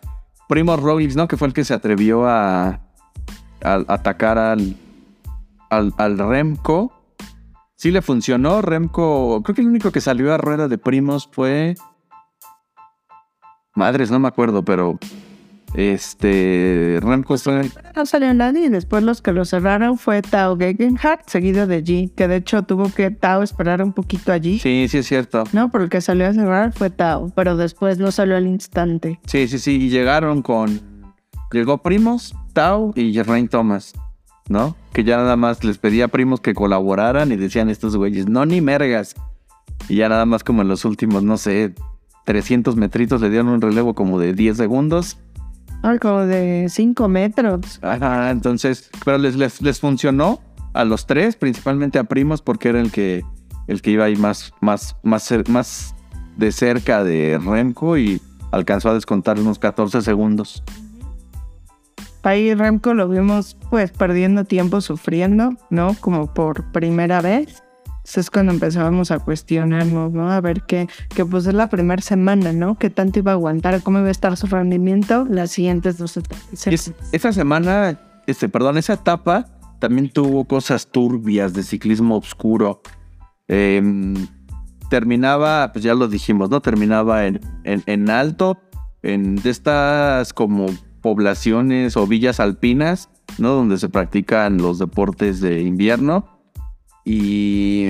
[0.48, 1.28] Primo Roglic, ¿no?
[1.28, 2.80] Que fue el que se atrevió a,
[3.62, 4.76] a atacar al,
[5.70, 6.92] al, al Remco.
[7.76, 11.74] Sí le funcionó, Remco, creo que el único que salió a rueda de primos fue...
[13.74, 14.98] Madres, no me acuerdo, pero
[15.74, 17.00] este
[17.94, 22.12] No salió nadie y después los que lo cerraron fue Tao Gegenhardt, seguido de G,
[22.14, 24.58] que de hecho tuvo que Tao esperar un poquito allí.
[24.58, 25.44] Sí, sí es cierto.
[25.52, 29.20] No, pero el que salió a cerrar fue Tao, pero después no salió al instante.
[29.26, 29.76] Sí, sí, sí.
[29.76, 30.80] Y llegaron con.
[31.52, 33.94] Llegó Primos, Tao y Geraint Thomas,
[34.48, 34.76] ¿no?
[34.92, 38.46] Que ya nada más les pedía a Primos que colaboraran y decían estos güeyes, no
[38.46, 39.14] ni mergas.
[39.88, 41.74] Y ya nada más como en los últimos, no sé,
[42.24, 45.18] 300 metritos le dieron un relevo como de 10 segundos.
[46.00, 47.78] Como de 5 metros.
[47.82, 50.40] Ajá, entonces, pero les, les, les funcionó
[50.74, 53.24] a los tres, principalmente a Primos, porque era el que,
[53.68, 55.94] el que iba ahí más, más, más, más
[56.36, 58.20] de cerca de Remco y
[58.50, 60.62] alcanzó a descontar unos 14 segundos.
[62.22, 65.94] Ahí Remco lo vimos pues perdiendo tiempo sufriendo, ¿no?
[66.00, 67.62] Como por primera vez.
[68.06, 70.30] Entonces es cuando empezábamos a cuestionarnos, ¿no?
[70.30, 72.78] A ver qué, que pues es la primera semana, ¿no?
[72.78, 73.82] ¿Qué tanto iba a aguantar?
[73.82, 76.68] ¿Cómo iba a estar su rendimiento las siguientes dos etapas?
[77.10, 79.46] Esa semana, este, perdón, esa etapa
[79.80, 82.80] también tuvo cosas turbias de ciclismo oscuro.
[83.48, 84.14] Em,
[84.88, 86.60] terminaba, pues ya lo dijimos, ¿no?
[86.60, 88.56] Terminaba en, en- en alto,
[89.02, 90.66] en de estas como
[91.00, 93.48] poblaciones o villas alpinas, ¿no?
[93.50, 96.35] Donde se practican los deportes de invierno.
[97.06, 97.86] Y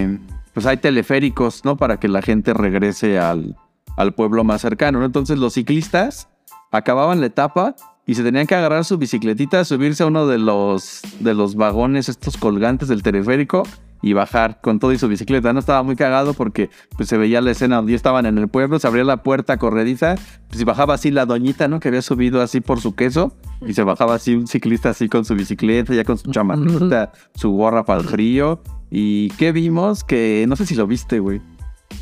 [0.52, 1.76] pues hay teleféricos, ¿no?
[1.76, 3.56] Para que la gente regrese al,
[3.96, 5.06] al pueblo más cercano, ¿no?
[5.06, 6.28] Entonces los ciclistas
[6.70, 7.74] acababan la etapa
[8.06, 12.10] y se tenían que agarrar su bicicletita, subirse a uno de los, de los vagones,
[12.10, 13.64] estos colgantes del teleférico
[14.02, 15.52] y bajar con todo y su bicicleta.
[15.52, 18.78] No estaba muy cagado porque pues, se veía la escena donde estaban en el pueblo,
[18.78, 20.16] se abría la puerta corrediza,
[20.48, 21.80] pues y bajaba así la doñita, ¿no?
[21.80, 25.24] Que había subido así por su queso y se bajaba así un ciclista así con
[25.24, 28.62] su bicicleta, ya con su chamarrita, su gorra para el frío.
[28.90, 30.04] ¿Y qué vimos?
[30.04, 31.40] Que no sé si lo viste, güey.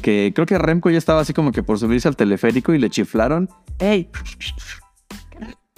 [0.03, 2.91] Que creo que Remco ya estaba así como que por subirse al teleférico y le
[2.91, 3.49] chiflaron.
[3.79, 4.11] ¡Ey!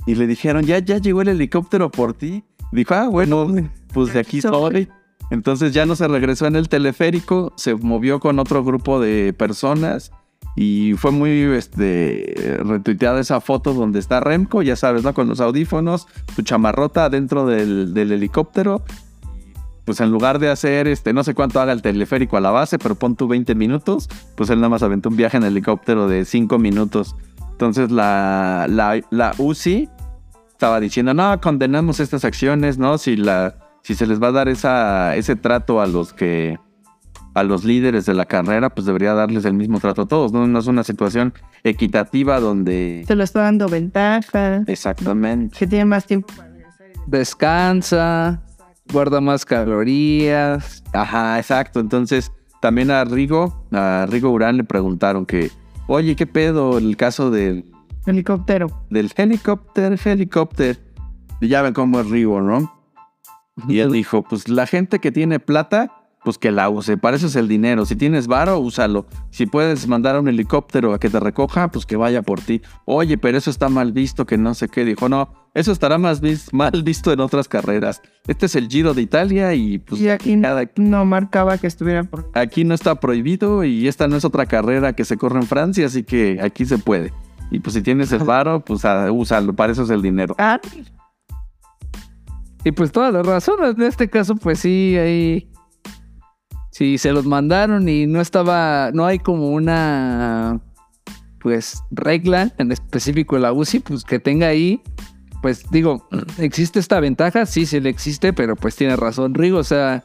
[0.06, 2.44] y le dijeron, ya, ya llegó el helicóptero por ti.
[2.72, 3.48] Dijo, ah, bueno,
[3.92, 4.88] pues de aquí soy.
[5.30, 10.12] Entonces ya no se regresó en el teleférico, se movió con otro grupo de personas
[10.54, 15.12] y fue muy este, retuiteada esa foto donde está Remco, ya sabes, ¿no?
[15.12, 18.82] Con los audífonos, su chamarrota dentro del, helicóptero.
[19.84, 22.78] Pues en lugar de hacer, este, no sé cuánto haga el teleférico a la base,
[22.78, 26.24] pero pon tu 20 minutos, pues él nada más aventó un viaje en helicóptero de
[26.24, 27.14] 5 minutos.
[27.52, 29.88] Entonces la, la, la UCI
[30.48, 32.98] estaba diciendo, no, condenamos estas acciones, ¿no?
[32.98, 36.58] Si, la, si se les va a dar esa, ese trato a los que
[37.34, 40.44] a los líderes de la carrera, pues debería darles el mismo trato a todos, ¿no?
[40.48, 43.04] No es una situación equitativa donde...
[43.06, 44.64] Se lo está dando ventaja.
[44.66, 45.56] Exactamente.
[45.56, 46.34] Que tiene más tiempo.
[47.06, 48.42] Descansa,
[48.92, 50.82] guarda más calorías.
[50.92, 51.78] Ajá, exacto.
[51.78, 55.52] Entonces, también a Rigo, a Rigo Urán le preguntaron que,
[55.86, 57.66] oye, ¿qué pedo el caso del,
[58.04, 58.66] Helicóptero.
[58.90, 60.80] del helicóptero, helicóptero?
[61.40, 62.75] Y ya ven cómo es Rigo, ¿no?
[63.68, 65.92] Y él dijo, pues la gente que tiene plata,
[66.24, 66.96] pues que la use.
[66.96, 67.86] Para eso es el dinero.
[67.86, 69.06] Si tienes varo, úsalo.
[69.30, 72.60] Si puedes mandar a un helicóptero a que te recoja, pues que vaya por ti.
[72.84, 74.84] Oye, pero eso está mal visto, que no sé qué.
[74.84, 78.02] Dijo, no, eso estará más vis- mal visto en otras carreras.
[78.26, 82.02] Este es el Giro de Italia y pues Y aquí cada- no marcaba que estuviera
[82.02, 82.28] por.
[82.34, 85.86] aquí no está prohibido y esta no es otra carrera que se corre en Francia,
[85.86, 87.12] así que aquí se puede.
[87.52, 89.54] Y pues si tienes el varo, pues úsalo.
[89.54, 90.34] Para eso es el dinero.
[92.66, 95.48] Y pues todas las razones, en este caso, pues sí, ahí.
[96.72, 98.90] Sí, se los mandaron y no estaba.
[98.92, 100.60] No hay como una.
[101.38, 104.82] Pues regla en específico de la UCI, pues que tenga ahí.
[105.42, 107.46] Pues digo, ¿existe esta ventaja?
[107.46, 110.02] Sí, sí le existe, pero pues tiene razón Rigo, o sea,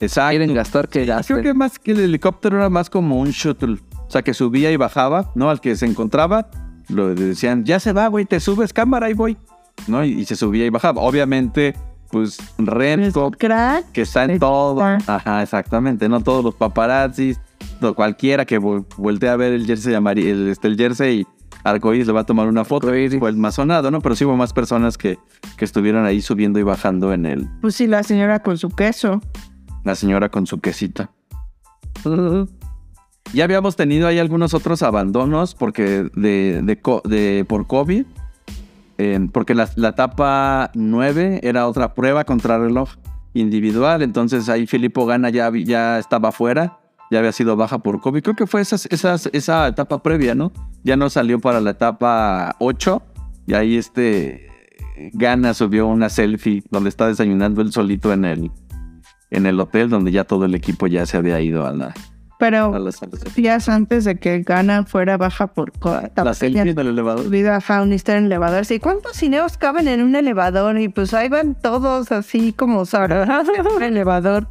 [0.00, 0.30] Exacto.
[0.30, 1.42] quieren gastar que Creo gasten.
[1.42, 3.78] que más que el helicóptero era más como un shuttle.
[3.94, 5.48] O sea, que subía y bajaba, ¿no?
[5.48, 6.50] Al que se encontraba,
[6.88, 9.36] lo decían, ya se va, güey, te subes, cámara, y voy.
[9.88, 10.04] ¿No?
[10.04, 11.00] Y, y se subía y bajaba.
[11.02, 11.74] Obviamente,
[12.10, 13.90] pues Renko, crack.
[13.92, 14.80] que está en todo.
[14.82, 16.08] Ajá, exactamente.
[16.08, 17.40] No todos los paparazzis,
[17.80, 21.26] no, cualquiera que vo- voltee a ver el jersey amarillo, el, este, el jersey
[21.64, 22.86] arcoíris le va a tomar una foto.
[22.88, 23.18] Arcoíris.
[23.18, 24.00] Fue el más sonado, ¿no?
[24.00, 25.18] Pero sí hubo más personas que,
[25.56, 29.20] que estuvieron ahí subiendo y bajando en el, Pues sí, la señora con su queso.
[29.84, 31.10] la señora con su quesita.
[33.32, 38.04] Ya habíamos tenido ahí algunos otros abandonos porque de, de- por COVID,
[39.32, 42.90] porque la, etapa 9 era otra prueba contra reloj
[43.34, 46.78] individual, entonces ahí Filippo Gana ya, ya estaba fuera,
[47.10, 48.86] ya había sido baja por COVID, creo que fue esas,
[49.32, 50.52] esa etapa previa, ¿no?
[50.82, 53.02] Ya no salió para la etapa 8
[53.46, 54.48] y ahí este
[55.12, 58.50] Gana subió una selfie donde está desayunando él solito en el,
[59.30, 61.94] en el hotel donde ya todo el equipo ya se había ido a la,
[62.40, 62.72] Pero
[63.36, 65.72] días antes de que Gana fuera baja por
[66.16, 67.24] la selfie en el elevador.
[67.24, 68.64] subido a en elevador.
[68.64, 70.80] Sí, ¿cuántos cineos caben en un elevador?
[70.80, 74.48] Y pues ahí van todos así como Sara en un elevador.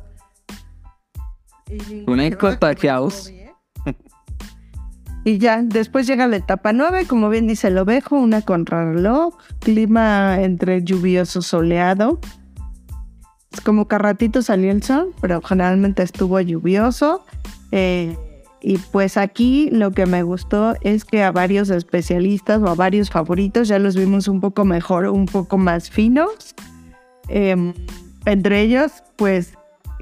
[2.05, 3.33] Con el contagiados.
[5.25, 10.41] Y ya, después llega la etapa 9, como bien dice el ovejo, una contrarreloj, clima
[10.41, 12.19] entre lluvioso soleado.
[13.51, 17.25] Es como que a ratito salió el sol, pero generalmente estuvo lluvioso.
[17.71, 18.17] Eh,
[18.61, 23.09] y pues aquí lo que me gustó es que a varios especialistas o a varios
[23.09, 26.55] favoritos ya los vimos un poco mejor, un poco más finos.
[27.29, 27.73] Em,
[28.25, 29.53] entre ellos, pues,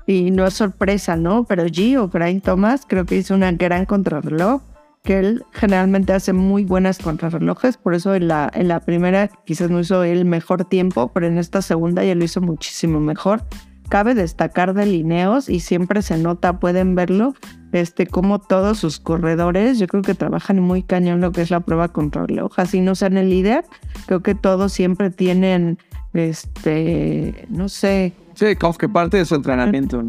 [0.07, 1.43] y no es sorpresa, ¿no?
[1.43, 4.61] Pero Gio, Brian Thomas, creo que hizo una gran contrarreloj
[5.03, 9.69] que él generalmente hace muy buenas contrarrelojes, por eso en la, en la primera quizás
[9.69, 13.41] no hizo el mejor tiempo, pero en esta segunda ya lo hizo muchísimo mejor.
[13.89, 17.33] Cabe destacar de Lineos y siempre se nota, pueden verlo,
[17.71, 21.59] este, como todos sus corredores, yo creo que trabajan muy cañón lo que es la
[21.61, 23.65] prueba contrarreloj, así no sean el líder,
[24.05, 25.77] creo que todos siempre tienen,
[26.13, 29.99] este, no sé, Sí, como que parte de su entrenamiento.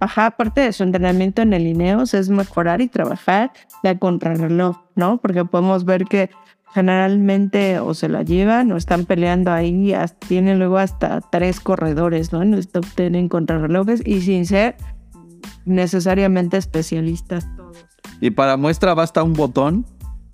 [0.00, 3.52] Ajá, aparte de su entrenamiento en el Ineos es mejorar y trabajar
[3.82, 5.18] la contrarreloj, ¿no?
[5.18, 6.30] Porque podemos ver que
[6.74, 12.32] generalmente o se la llevan o están peleando ahí, as- tienen luego hasta tres corredores,
[12.32, 12.42] ¿no?
[12.42, 14.76] En el top ten en contrarrelojes y sin ser
[15.64, 17.76] necesariamente especialistas todos.
[18.20, 19.86] Y para muestra basta un botón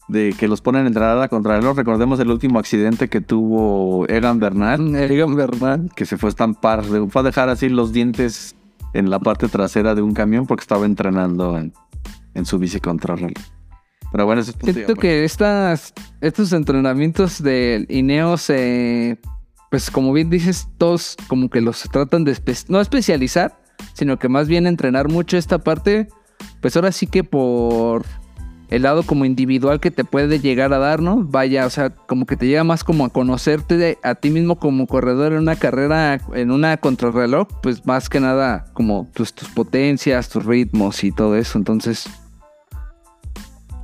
[0.08, 1.76] de que los ponen a entrenar a contrarreloj.
[1.76, 5.90] Recordemos el último accidente que tuvo Egan Bernal, Egan Bernal.
[5.94, 8.54] que se fue a estampar, fue a dejar así los dientes
[8.92, 11.72] en la parte trasera de un camión porque estaba entrenando en,
[12.34, 13.32] en su bici contrarreloj.
[14.14, 19.16] Pero bueno, eso es Siento que estas, estos entrenamientos del Ineos, eh,
[19.72, 23.58] pues como bien dices, todos como que los tratan de espe- no especializar,
[23.92, 26.06] sino que más bien entrenar mucho esta parte,
[26.60, 28.04] pues ahora sí que por
[28.70, 31.24] el lado como individual que te puede llegar a dar, ¿no?
[31.24, 34.60] Vaya, o sea, como que te llega más como a conocerte de- a ti mismo
[34.60, 40.28] como corredor en una carrera, en una contrarreloj, pues más que nada como tus potencias,
[40.28, 41.58] tus ritmos y todo eso.
[41.58, 42.08] Entonces,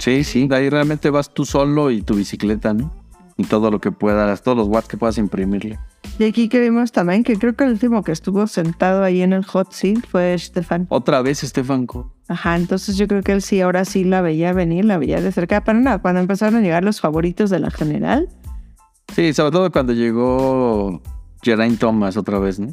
[0.00, 2.92] Sí, sí, ahí realmente vas tú solo y tu bicicleta, ¿no?
[3.36, 5.78] Y todo lo que puedas, todos los watts que puedas imprimirle.
[6.18, 9.32] Y aquí que vimos también que creo que el último que estuvo sentado ahí en
[9.32, 10.86] el hot seat fue Stefan.
[10.90, 12.12] Otra vez Estefan Co.
[12.28, 15.32] Ajá, entonces yo creo que él sí, ahora sí la veía venir, la veía de
[15.32, 15.62] cerca.
[15.64, 18.28] Pero nada, cuando empezaron a llegar los favoritos de la general,
[19.14, 21.02] Sí, sobre todo cuando llegó
[21.42, 22.68] Geraint Thomas otra vez, ¿no?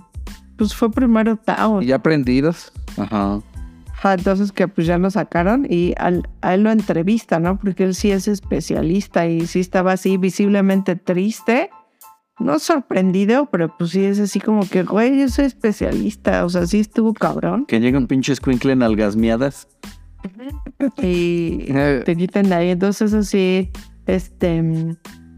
[0.57, 1.81] pues fue primero Tao.
[1.81, 2.71] ya aprendidos.
[2.97, 3.39] Ajá.
[3.97, 7.57] Ajá, entonces que pues ya lo sacaron y al- a él lo entrevista, ¿no?
[7.59, 11.69] Porque él sí es especialista y sí estaba así visiblemente triste.
[12.39, 16.45] No sorprendido, pero pues sí es así como que, güey, yo soy especialista.
[16.45, 17.65] O sea, sí estuvo cabrón.
[17.65, 19.67] Que llega un pinche escuincle en algasmiadas.
[21.01, 22.69] Y Eh, te quitan de ahí.
[22.69, 23.71] Entonces, así,
[24.05, 24.63] este,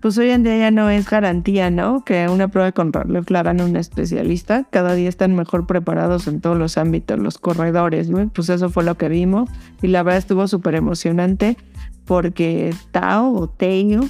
[0.01, 2.03] pues hoy en día ya no es garantía, ¿no?
[2.05, 4.65] Que una prueba de contrarreloj la hagan un especialista.
[4.69, 8.29] Cada día están mejor preparados en todos los ámbitos, los corredores, ¿no?
[8.29, 9.49] Pues eso fue lo que vimos.
[9.81, 11.57] Y la verdad estuvo súper emocionante
[12.05, 14.01] porque Tao o Teo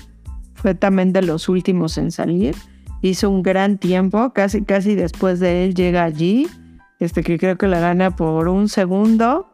[0.54, 2.56] fue también de los últimos en salir.
[3.02, 6.48] Hizo un gran tiempo, casi, casi después de él llega allí.
[7.00, 9.48] Este que creo que la gana por un segundo.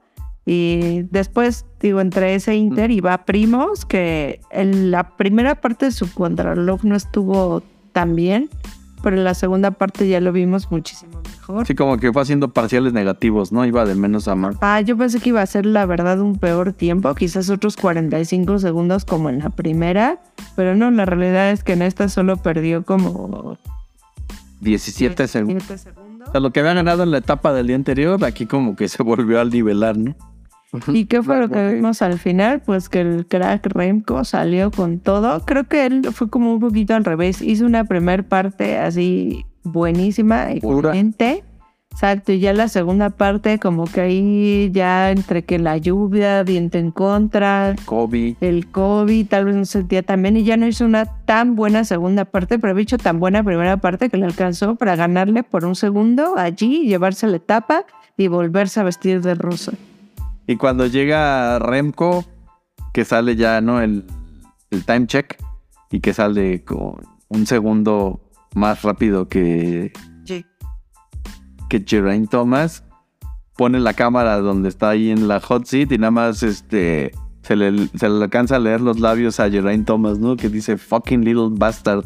[0.46, 5.92] Y después, digo, entre ese Inter y va Primos, que en la primera parte de
[5.92, 8.50] su contrarreloj no estuvo tan bien,
[9.02, 11.66] pero en la segunda parte ya lo vimos muchísimo mejor.
[11.66, 13.66] Sí, como que fue haciendo parciales negativos, ¿no?
[13.66, 14.56] Iba de menos a más.
[14.62, 18.60] Ah, yo pensé que iba a ser la verdad un peor tiempo, quizás otros 45
[18.60, 20.22] segundos como en la primera,
[20.56, 23.58] pero no, la realidad es que en esta solo perdió como
[24.62, 25.68] 17 segundos.
[25.68, 26.28] 17 segundos.
[26.28, 28.90] O sea, lo que había ganado en la etapa del día anterior, aquí como que
[28.90, 30.16] se volvió a nivelar, ¿no?
[30.88, 32.62] ¿Y qué fue lo que vimos al final?
[32.62, 35.46] Pues que el crack Remco salió con todo.
[35.46, 37.42] Creo que él fue como un poquito al revés.
[37.42, 40.90] Hizo una primer parte así buenísima, Pura.
[40.90, 41.44] excelente.
[41.92, 46.78] Exacto, y ya la segunda parte como que ahí ya entre que la lluvia, viento
[46.78, 48.36] en contra, Kobe.
[48.42, 51.56] el COVID, tal vez no se sentía tan bien y ya no hizo una tan
[51.56, 55.44] buena segunda parte, pero había hecho tan buena primera parte que le alcanzó para ganarle
[55.44, 57.86] por un segundo allí, llevarse la etapa
[58.18, 59.72] y volverse a vestir de rosa.
[60.48, 62.26] Y cuando llega Remco,
[62.94, 63.82] que sale ya, ¿no?
[63.82, 64.06] El,
[64.72, 65.38] el time check
[65.92, 66.96] y que sale con
[67.30, 68.22] un segundo
[68.54, 69.92] más rápido que,
[70.26, 70.46] Sí.
[71.70, 72.84] que Geraint Thomas,
[73.58, 77.56] pone la cámara donde está ahí en la hot seat y nada más este se
[77.56, 80.36] le, se le alcanza a leer los labios a Geraint Thomas, ¿no?
[80.36, 82.04] Que dice fucking little bastard,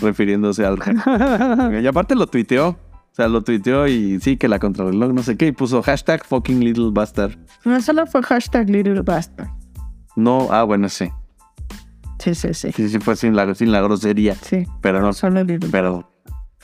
[0.00, 0.78] refiriéndose al...
[1.82, 2.76] y aparte lo tuiteó.
[3.12, 6.24] O sea, lo tuiteó y sí, que la contrarreloj, no sé qué, y puso hashtag
[6.24, 7.36] fucking little bastard.
[7.64, 9.48] No solo fue hashtag Little Bastard.
[10.16, 11.10] No, ah, bueno, sí.
[12.18, 12.72] Sí, sí, sí.
[12.72, 14.34] Sí, sí, fue sin la, sin la grosería.
[14.34, 16.10] Sí, Pero no, solo Little pero...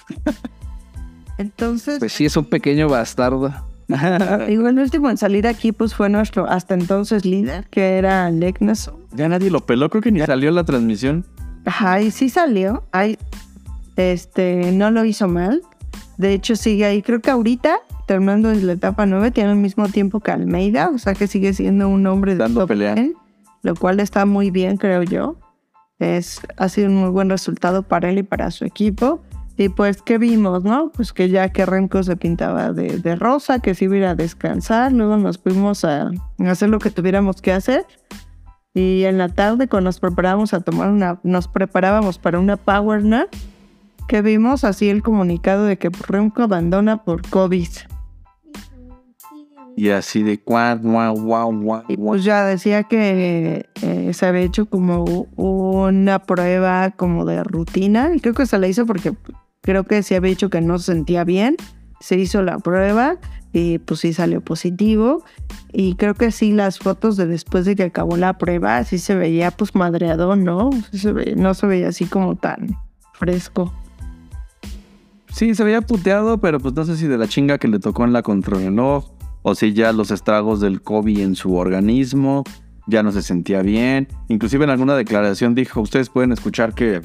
[1.38, 3.52] Entonces, Pues sí, es un pequeño bastardo.
[4.48, 8.96] digo, el último en salir aquí pues fue nuestro hasta entonces líder, que era Legnason.
[9.12, 11.24] Ya nadie lo peló, creo que ni salió la transmisión.
[11.64, 12.84] Ajá, y sí salió.
[12.90, 13.18] Ay,
[13.96, 15.62] este, no lo hizo mal.
[16.18, 17.00] De hecho, sigue ahí.
[17.00, 20.90] Creo que ahorita, terminando en la etapa 9, tiene el mismo tiempo que Almeida.
[20.94, 22.94] O sea que sigue siendo un hombre de Dando top pelea.
[22.94, 23.12] 10,
[23.62, 25.36] lo cual está muy bien, creo yo.
[25.98, 29.20] Es, ha sido un muy buen resultado para él y para su equipo.
[29.56, 30.90] Y pues, ¿qué vimos, no?
[30.92, 34.04] Pues que ya que Remco se pintaba de, de rosa, que se iba a ir
[34.04, 34.92] a descansar.
[34.92, 36.10] Luego nos fuimos a
[36.46, 37.84] hacer lo que tuviéramos que hacer.
[38.74, 43.02] Y en la tarde, cuando nos preparábamos a tomar una, nos preparábamos para una power
[43.04, 43.28] nap,
[44.08, 47.68] que vimos así el comunicado de que Remco abandona por COVID.
[49.76, 54.40] Y así de guau, guau, guau, guau, Y pues ya decía que eh, se había
[54.40, 55.04] hecho como
[55.36, 58.10] una prueba como de rutina.
[58.12, 59.12] Y creo que se la hizo porque
[59.60, 61.56] creo que se había dicho que no se sentía bien.
[62.00, 63.18] Se hizo la prueba
[63.52, 65.22] y pues sí salió positivo.
[65.72, 69.14] Y creo que sí las fotos de después de que acabó la prueba, sí se
[69.14, 70.70] veía pues madreado, ¿no?
[70.90, 72.76] Sí se ve- no se veía así como tan
[73.12, 73.72] fresco.
[75.38, 78.02] Sí, se veía puteado, pero pues no sé si de la chinga que le tocó
[78.02, 79.12] en la contrarreloj
[79.42, 82.42] o si ya los estragos del COVID en su organismo,
[82.88, 84.08] ya no se sentía bien.
[84.26, 87.02] Inclusive en alguna declaración dijo, ustedes pueden escuchar que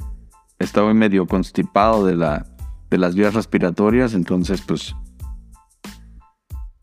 [0.57, 2.47] estaba medio constipado de, la,
[2.89, 4.95] de las vías respiratorias, entonces pues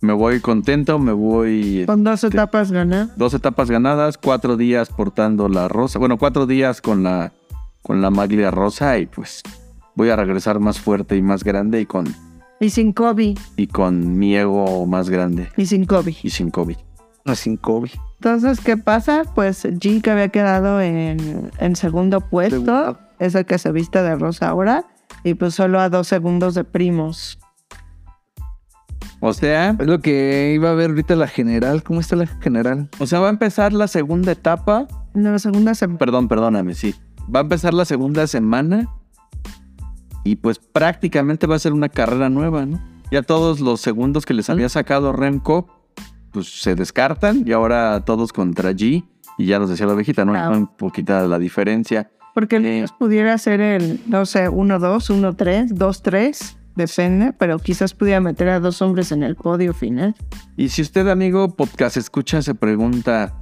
[0.00, 1.82] me voy contento, me voy...
[1.84, 3.18] Con dos etapas ganadas.
[3.18, 5.98] Dos etapas ganadas, cuatro días portando la rosa.
[5.98, 7.32] Bueno, cuatro días con la,
[7.82, 9.42] con la maglia rosa y pues
[10.00, 12.06] voy a regresar más fuerte y más grande y con,
[12.58, 13.38] Y sin COVID.
[13.56, 16.16] y con mi ego más grande Y sin COVID.
[16.22, 16.76] y sin COVID.
[17.26, 17.90] No, sin COVID.
[18.14, 19.24] Entonces, ¿qué pasa?
[19.34, 22.98] Pues G que había quedado en, en segundo puesto, Segundo.
[23.18, 24.86] es el que se viste de rosa ahora,
[25.22, 27.38] y pues solo a dos segundos de primos.
[29.20, 31.82] O sea, Es lo que iba a ver ahorita la general.
[31.82, 32.88] ¿Cómo está la general?
[32.98, 34.86] o sea, va a empezar la segunda etapa.
[35.14, 35.88] En la segunda se...
[35.88, 36.94] Perdón, perdóname, sí.
[37.34, 38.88] Va a empezar la segunda semana.
[40.24, 42.80] Y pues prácticamente va a ser una carrera nueva, ¿no?
[43.10, 45.66] Ya todos los segundos que les había sacado Remco,
[46.32, 47.42] pues se descartan.
[47.46, 49.04] Y ahora todos contra G.
[49.38, 50.32] Y ya nos decía la ovejita, ¿no?
[50.32, 50.56] Claro.
[50.56, 52.10] Un poquita la diferencia.
[52.34, 52.84] Porque el Eh.
[52.98, 58.80] pudiera ser el, no sé, 1-2, 1-3, 2-3, depende, pero quizás pudiera meter a dos
[58.82, 60.14] hombres en el podio final.
[60.56, 63.39] Y si usted, amigo podcast escucha, se pregunta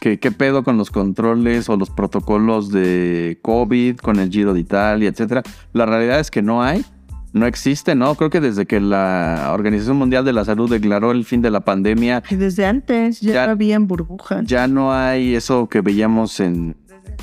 [0.00, 4.60] que, qué pedo con los controles o los protocolos de COVID, con el Giro de
[4.60, 5.42] Italia, etcétera,
[5.72, 6.84] la realidad es que no hay,
[7.32, 8.14] no existe, ¿no?
[8.16, 11.60] Creo que desde que la Organización Mundial de la Salud declaró el fin de la
[11.60, 14.44] pandemia, Y desde antes ya, Ya- no había burbujas.
[14.46, 16.76] ya no hay eso que veíamos en,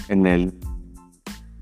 [0.07, 0.53] en el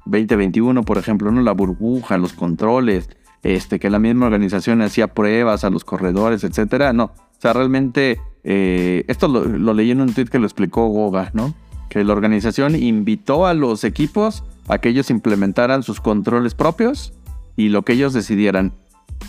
[0.05, 1.41] 2021, por ejemplo, ¿no?
[1.41, 3.09] La burbuja, los controles,
[3.41, 6.93] este, que la misma organización hacía pruebas a los corredores, etcétera.
[6.93, 7.05] No.
[7.05, 11.31] O sea, realmente, eh, esto lo, lo leí en un tweet que lo explicó Goga,
[11.33, 11.53] ¿no?
[11.89, 17.11] Que la organización invitó a los equipos a que ellos implementaran sus controles propios
[17.57, 18.73] y lo que ellos decidieran,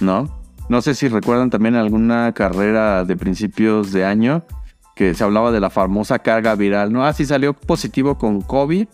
[0.00, 0.28] ¿no?
[0.68, 4.42] No sé si recuerdan también alguna carrera de principios de año
[4.96, 7.04] que se hablaba de la famosa carga viral, ¿no?
[7.04, 8.86] Ah, sí salió positivo con COVID,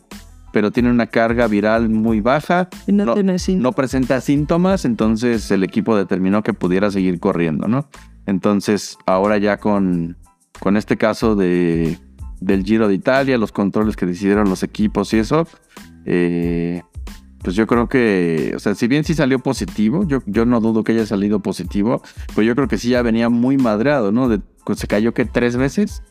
[0.52, 5.50] pero tiene una carga viral muy baja, Y no, no- tiene no presenta síntomas, entonces
[5.50, 7.86] el equipo determinó que pudiera seguir corriendo, ¿no?
[8.26, 10.16] Entonces, ahora ya con,
[10.60, 11.98] con este caso de,
[12.40, 15.46] del Giro de Italia, los controles que decidieron los equipos y eso,
[16.04, 16.82] eh,
[17.42, 20.84] pues yo creo que, o sea, si bien sí salió positivo, yo, yo no dudo
[20.84, 22.00] que haya salido positivo,
[22.34, 24.28] pues yo creo que sí ya venía muy madreado, ¿no?
[24.28, 24.40] De-
[24.76, 26.02] se cayó que tres veces.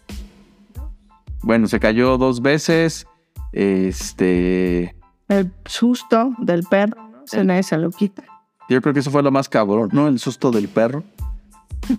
[1.41, 3.07] Bueno, se cayó dos veces.
[3.53, 4.95] Este.
[5.30, 6.97] El susto del perro.
[7.26, 8.24] Se nadie se lo quita.
[8.70, 10.07] Yo creo que eso fue lo más cabrón, ¿no?
[10.07, 11.03] El susto del perro.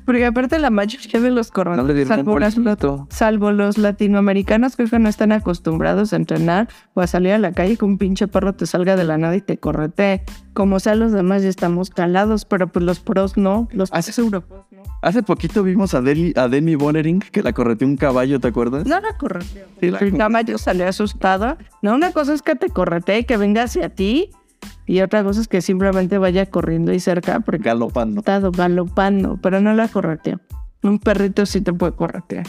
[0.07, 2.55] Porque aparte la mayoría de los No corredores, un salvo, las-
[3.11, 7.53] salvo los latinoamericanos, creo que no están acostumbrados a entrenar o a salir a la
[7.53, 10.23] calle que un pinche perro te salga de la nada y te correte.
[10.55, 14.19] Como sea, los demás ya estamos calados, pero pues los pros no, los Hace- pros
[14.19, 14.83] europeos no.
[15.03, 18.87] Hace poquito vimos a, Deli- a Demi Bonnering que la correteó un caballo, ¿te acuerdas?
[18.87, 19.65] No la correteó.
[19.81, 21.57] Sí, la- El caballo salió asustado.
[21.83, 24.31] No, una cosa es que te corretee y que venga hacia ti.
[24.87, 28.23] Y otra cosa es que simplemente vaya corriendo ahí cerca porque Galopando.
[28.53, 30.41] galopando, pero no la correteó.
[30.83, 32.47] Un perrito sí te puede corretear.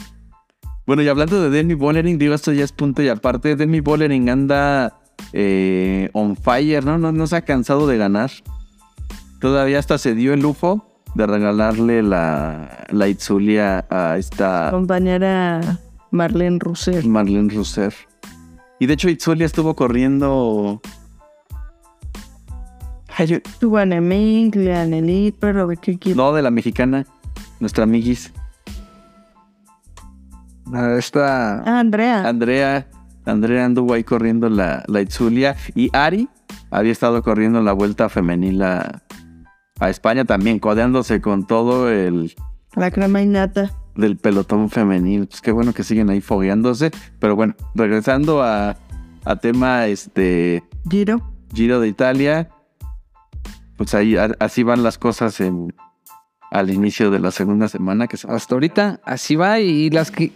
[0.86, 3.56] Bueno, y hablando de Demi Bonnering, digo, esto ya es punto y aparte.
[3.56, 4.98] Demi Bonnering anda
[5.32, 6.98] eh, on fire, ¿no?
[6.98, 7.12] ¿no?
[7.12, 8.30] No se ha cansado de ganar.
[9.40, 15.78] Todavía hasta se dio el lujo de regalarle la, la Itzulia a esta Compañera
[16.10, 17.04] Marlene Rousseff.
[17.06, 17.96] Marlene Rousseff.
[18.80, 20.80] Y de hecho, Itzulia estuvo corriendo.
[23.16, 26.16] Ay, yo- Tuvo a Nemink, a Nelit, pero de qué equipo.
[26.16, 27.06] No, de la mexicana,
[27.60, 28.32] nuestra amiguis.
[30.98, 31.60] Esta.
[31.62, 32.26] Ah, Andrea.
[32.28, 32.88] Andrea,
[33.26, 35.56] Andrea anduvo ahí corriendo la, la Itzulia.
[35.74, 36.28] Y Ari
[36.70, 39.02] había estado corriendo la vuelta femenil a,
[39.78, 42.34] a España también, codeándose con todo el
[42.74, 43.70] La crema innata.
[43.94, 45.26] del pelotón femenil.
[45.28, 46.90] Pues qué bueno que siguen ahí fogueándose.
[47.20, 48.76] Pero bueno, regresando a,
[49.24, 51.20] a tema este Giro.
[51.54, 52.48] Giro de Italia.
[53.76, 55.74] Pues ahí a- así van las cosas en,
[56.50, 58.06] al inicio de la segunda semana.
[58.06, 60.32] Que se, Hasta ahorita así va y las que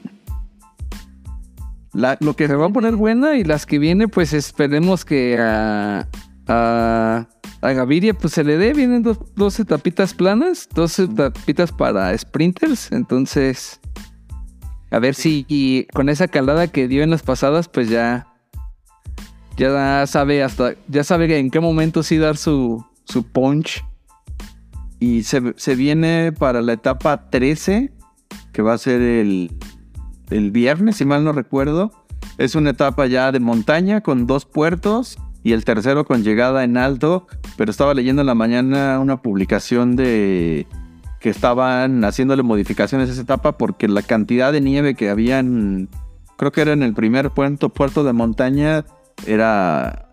[1.92, 5.38] la- lo que se va a poner buena y las que viene pues esperemos que
[5.40, 6.06] a,
[6.46, 7.26] a,
[7.62, 8.72] a Gaviria pues se le dé.
[8.74, 12.92] Vienen dos, dos etapitas planas, dos etapitas para sprinters.
[12.92, 13.80] Entonces
[14.90, 18.26] a ver si y con esa calada que dio en las pasadas pues ya
[19.58, 23.84] ya sabe hasta ya sabe en qué momento sí dar su, su punch.
[25.00, 27.92] Y se, se viene para la etapa 13,
[28.52, 29.52] que va a ser el,
[30.30, 31.92] el viernes, si mal no recuerdo.
[32.36, 36.76] Es una etapa ya de montaña con dos puertos y el tercero con llegada en
[36.76, 37.26] alto.
[37.56, 40.66] Pero estaba leyendo en la mañana una publicación de
[41.20, 45.88] que estaban haciéndole modificaciones a esa etapa porque la cantidad de nieve que habían,
[46.36, 48.84] creo que era en el primer puerto, puerto de montaña,
[49.26, 50.04] era...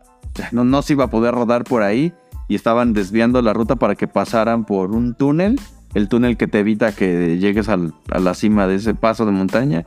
[0.51, 2.13] No, no se iba a poder rodar por ahí
[2.47, 5.59] y estaban desviando la ruta para que pasaran por un túnel,
[5.93, 9.31] el túnel que te evita que llegues al- a la cima de ese paso de
[9.31, 9.85] montaña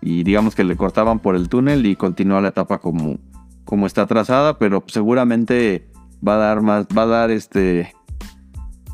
[0.00, 3.18] y digamos que le cortaban por el túnel y continúa la etapa como,
[3.64, 5.86] como está trazada, pero seguramente
[6.26, 7.94] va a dar más, va a dar este,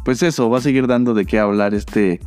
[0.05, 2.21] pues eso, va a seguir dando de qué hablar este,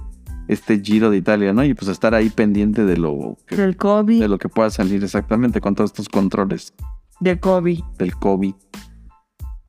[0.48, 1.64] este Giro de Italia, ¿no?
[1.64, 4.20] Y pues estar ahí pendiente de lo que, Del COVID.
[4.20, 6.74] de lo que pueda salir exactamente con todos estos controles
[7.20, 7.82] De COVID.
[7.98, 8.54] del COVID.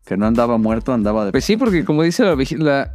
[0.04, 1.32] Que no andaba muerto, andaba de...
[1.32, 2.94] Pues sí, porque como dice la,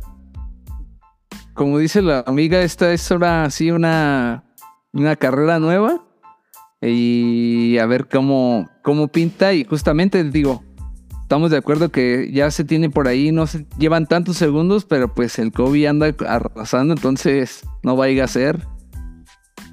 [1.54, 4.44] como dice la amiga, esta es ahora así una,
[4.94, 6.06] una carrera nueva.
[6.82, 9.54] Y a ver cómo, cómo pinta.
[9.54, 10.64] Y justamente digo,
[11.24, 15.14] estamos de acuerdo que ya se tiene por ahí, no se llevan tantos segundos, pero
[15.14, 18.66] pues el COVID anda arrasando, entonces no vaya a ser.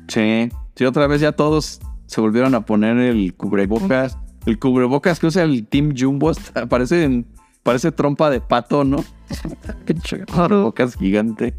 [0.09, 0.51] Sí.
[0.75, 4.19] Sí, otra vez ya todos se volvieron a poner el cubrebocas.
[4.47, 7.25] El cubrebocas que usa el Team Jumbo está- parece,
[7.63, 9.05] parece trompa de pato, ¿no?
[10.35, 11.55] cubrebocas gigante.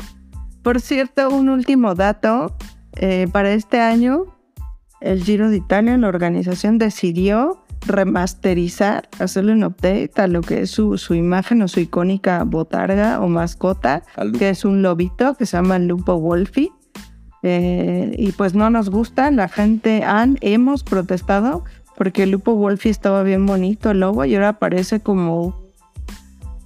[0.63, 2.55] Por cierto, un último dato.
[2.99, 4.25] eh, para este año,
[5.01, 10.71] el Giro de Italia, la organización decidió remasterizar, hacerle un update a lo que es
[10.71, 14.01] su, su imagen o su icónica botarga o mascota,
[14.39, 16.71] que es un lobito que se llama Lupo Wolfi.
[17.43, 21.63] Eh, y pues no nos gusta, la gente han, hemos protestado
[21.97, 25.67] porque Lupo Wolfi estaba bien bonito el lobo y ahora parece como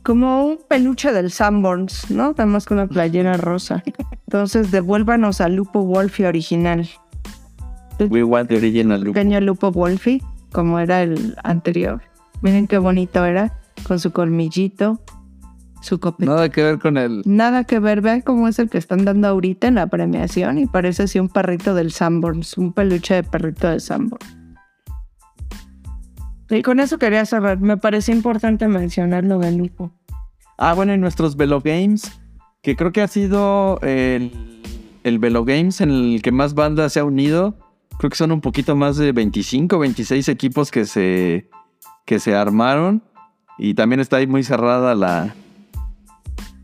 [0.04, 2.32] como un peluche del Sanborns, ¿no?
[2.32, 3.84] Nada más con una playera rosa.
[4.26, 6.90] Entonces, devuélvanos al Lupo Wolfi original.
[8.10, 9.14] We want the original look.
[9.14, 10.22] Pequeño Lupo Wolfi,
[10.52, 12.02] como era el anterior.
[12.42, 15.00] Miren qué bonito era, con su colmillito,
[15.82, 16.26] su copete.
[16.26, 17.22] Nada que ver con el...
[17.26, 20.66] Nada que ver, vean cómo es el que están dando ahorita en la premiación y
[20.66, 24.41] parece así un perrito del Sanborns, un peluche de perrito del Sanborns.
[26.52, 27.60] Y con eso quería cerrar.
[27.60, 29.92] Me pareció importante mencionar lo del Lupo.
[30.58, 32.12] Ah, bueno, en nuestros Velo Games,
[32.62, 34.62] que creo que ha sido el,
[35.04, 37.56] el Velo Games en el que más bandas se ha unido.
[37.98, 41.50] Creo que son un poquito más de 25, 26 equipos que se,
[42.06, 43.02] que se armaron.
[43.58, 45.34] Y también está ahí muy cerrada la.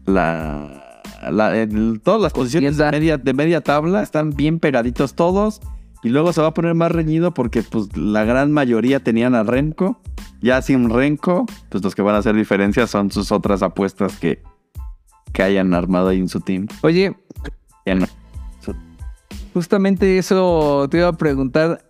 [0.05, 1.01] La.
[1.31, 5.61] la- el- todas las posiciones de media, de media tabla están bien pegaditos todos.
[6.03, 9.43] Y luego se va a poner más reñido porque pues la gran mayoría tenían a
[9.43, 9.99] Renko.
[10.41, 14.41] Ya sin Renko, pues los que van a hacer diferencia son sus otras apuestas que,
[15.33, 16.67] que hayan armado ahí en su team.
[16.83, 17.15] Oye,
[17.85, 18.05] Ya no.
[19.53, 21.83] Justamente eso te iba a preguntar.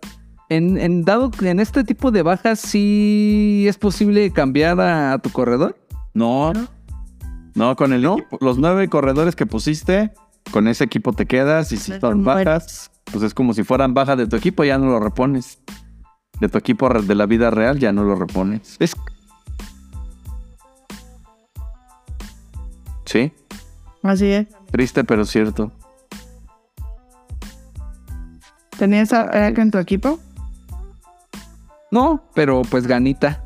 [0.48, 5.28] En, en dado en este tipo de bajas, ¿sí es posible cambiar a, a tu
[5.28, 5.76] corredor?
[6.14, 6.54] No.
[7.54, 10.12] No, con el equipo- los nueve corredores que pusiste,
[10.50, 13.94] con ese equipo te quedas y si No son bajas, pues es como si fueran
[13.94, 15.58] bajas de tu equipo, ya no lo repones.
[16.40, 18.76] De tu equipo de la vida real ya no lo repones.
[18.78, 18.94] Es,
[23.04, 23.32] Sí,
[24.02, 24.46] Así es.
[24.70, 25.72] triste pero cierto.
[28.78, 30.18] ¿Tenías a Eric en tu equipo?
[31.90, 33.42] no, pero pues ganita.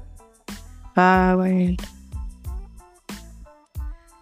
[0.97, 1.77] Ah, bueno.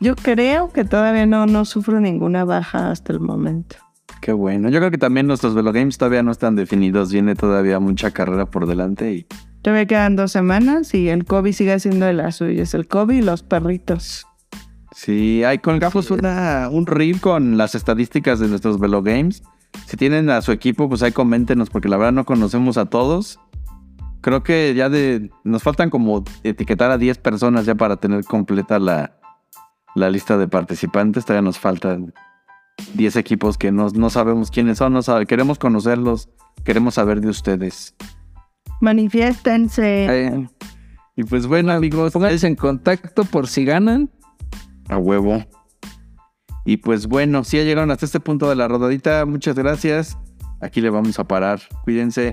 [0.00, 3.76] Yo creo que todavía no, no sufro ninguna baja hasta el momento.
[4.20, 4.68] Qué bueno.
[4.70, 7.12] Yo creo que también nuestros Velo Games todavía no están definidos.
[7.12, 9.26] Viene todavía mucha carrera por delante y
[9.62, 12.72] Todavía quedan dos semanas y el COVID sigue siendo de las suyas.
[12.72, 14.26] El COVID y los perritos.
[14.92, 19.42] Sí, hay colgamos una, un reel con las estadísticas de nuestros Velo Games.
[19.86, 23.38] Si tienen a su equipo, pues ahí coméntenos, porque la verdad no conocemos a todos.
[24.22, 25.30] Creo que ya de.
[25.44, 29.19] Nos faltan como etiquetar a 10 personas ya para tener completa la,
[30.00, 31.24] la lista de participantes.
[31.24, 32.12] Todavía nos faltan
[32.94, 36.28] 10 equipos que no, no sabemos quiénes son, no sabe, queremos conocerlos,
[36.64, 37.94] queremos saber de ustedes.
[38.80, 40.06] Manifiéstense.
[40.26, 40.48] Eh,
[41.16, 44.10] Y pues bueno, amigos, pónganse en contacto por si ganan.
[44.88, 45.44] A huevo.
[46.64, 50.16] Y pues bueno, si ya llegaron hasta este punto de la rodadita, muchas gracias.
[50.60, 51.60] Aquí le vamos a parar.
[51.84, 52.32] Cuídense.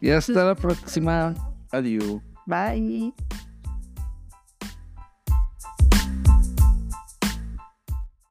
[0.00, 1.34] Y hasta la próxima.
[1.72, 2.20] Adiós.
[2.46, 3.12] Bye.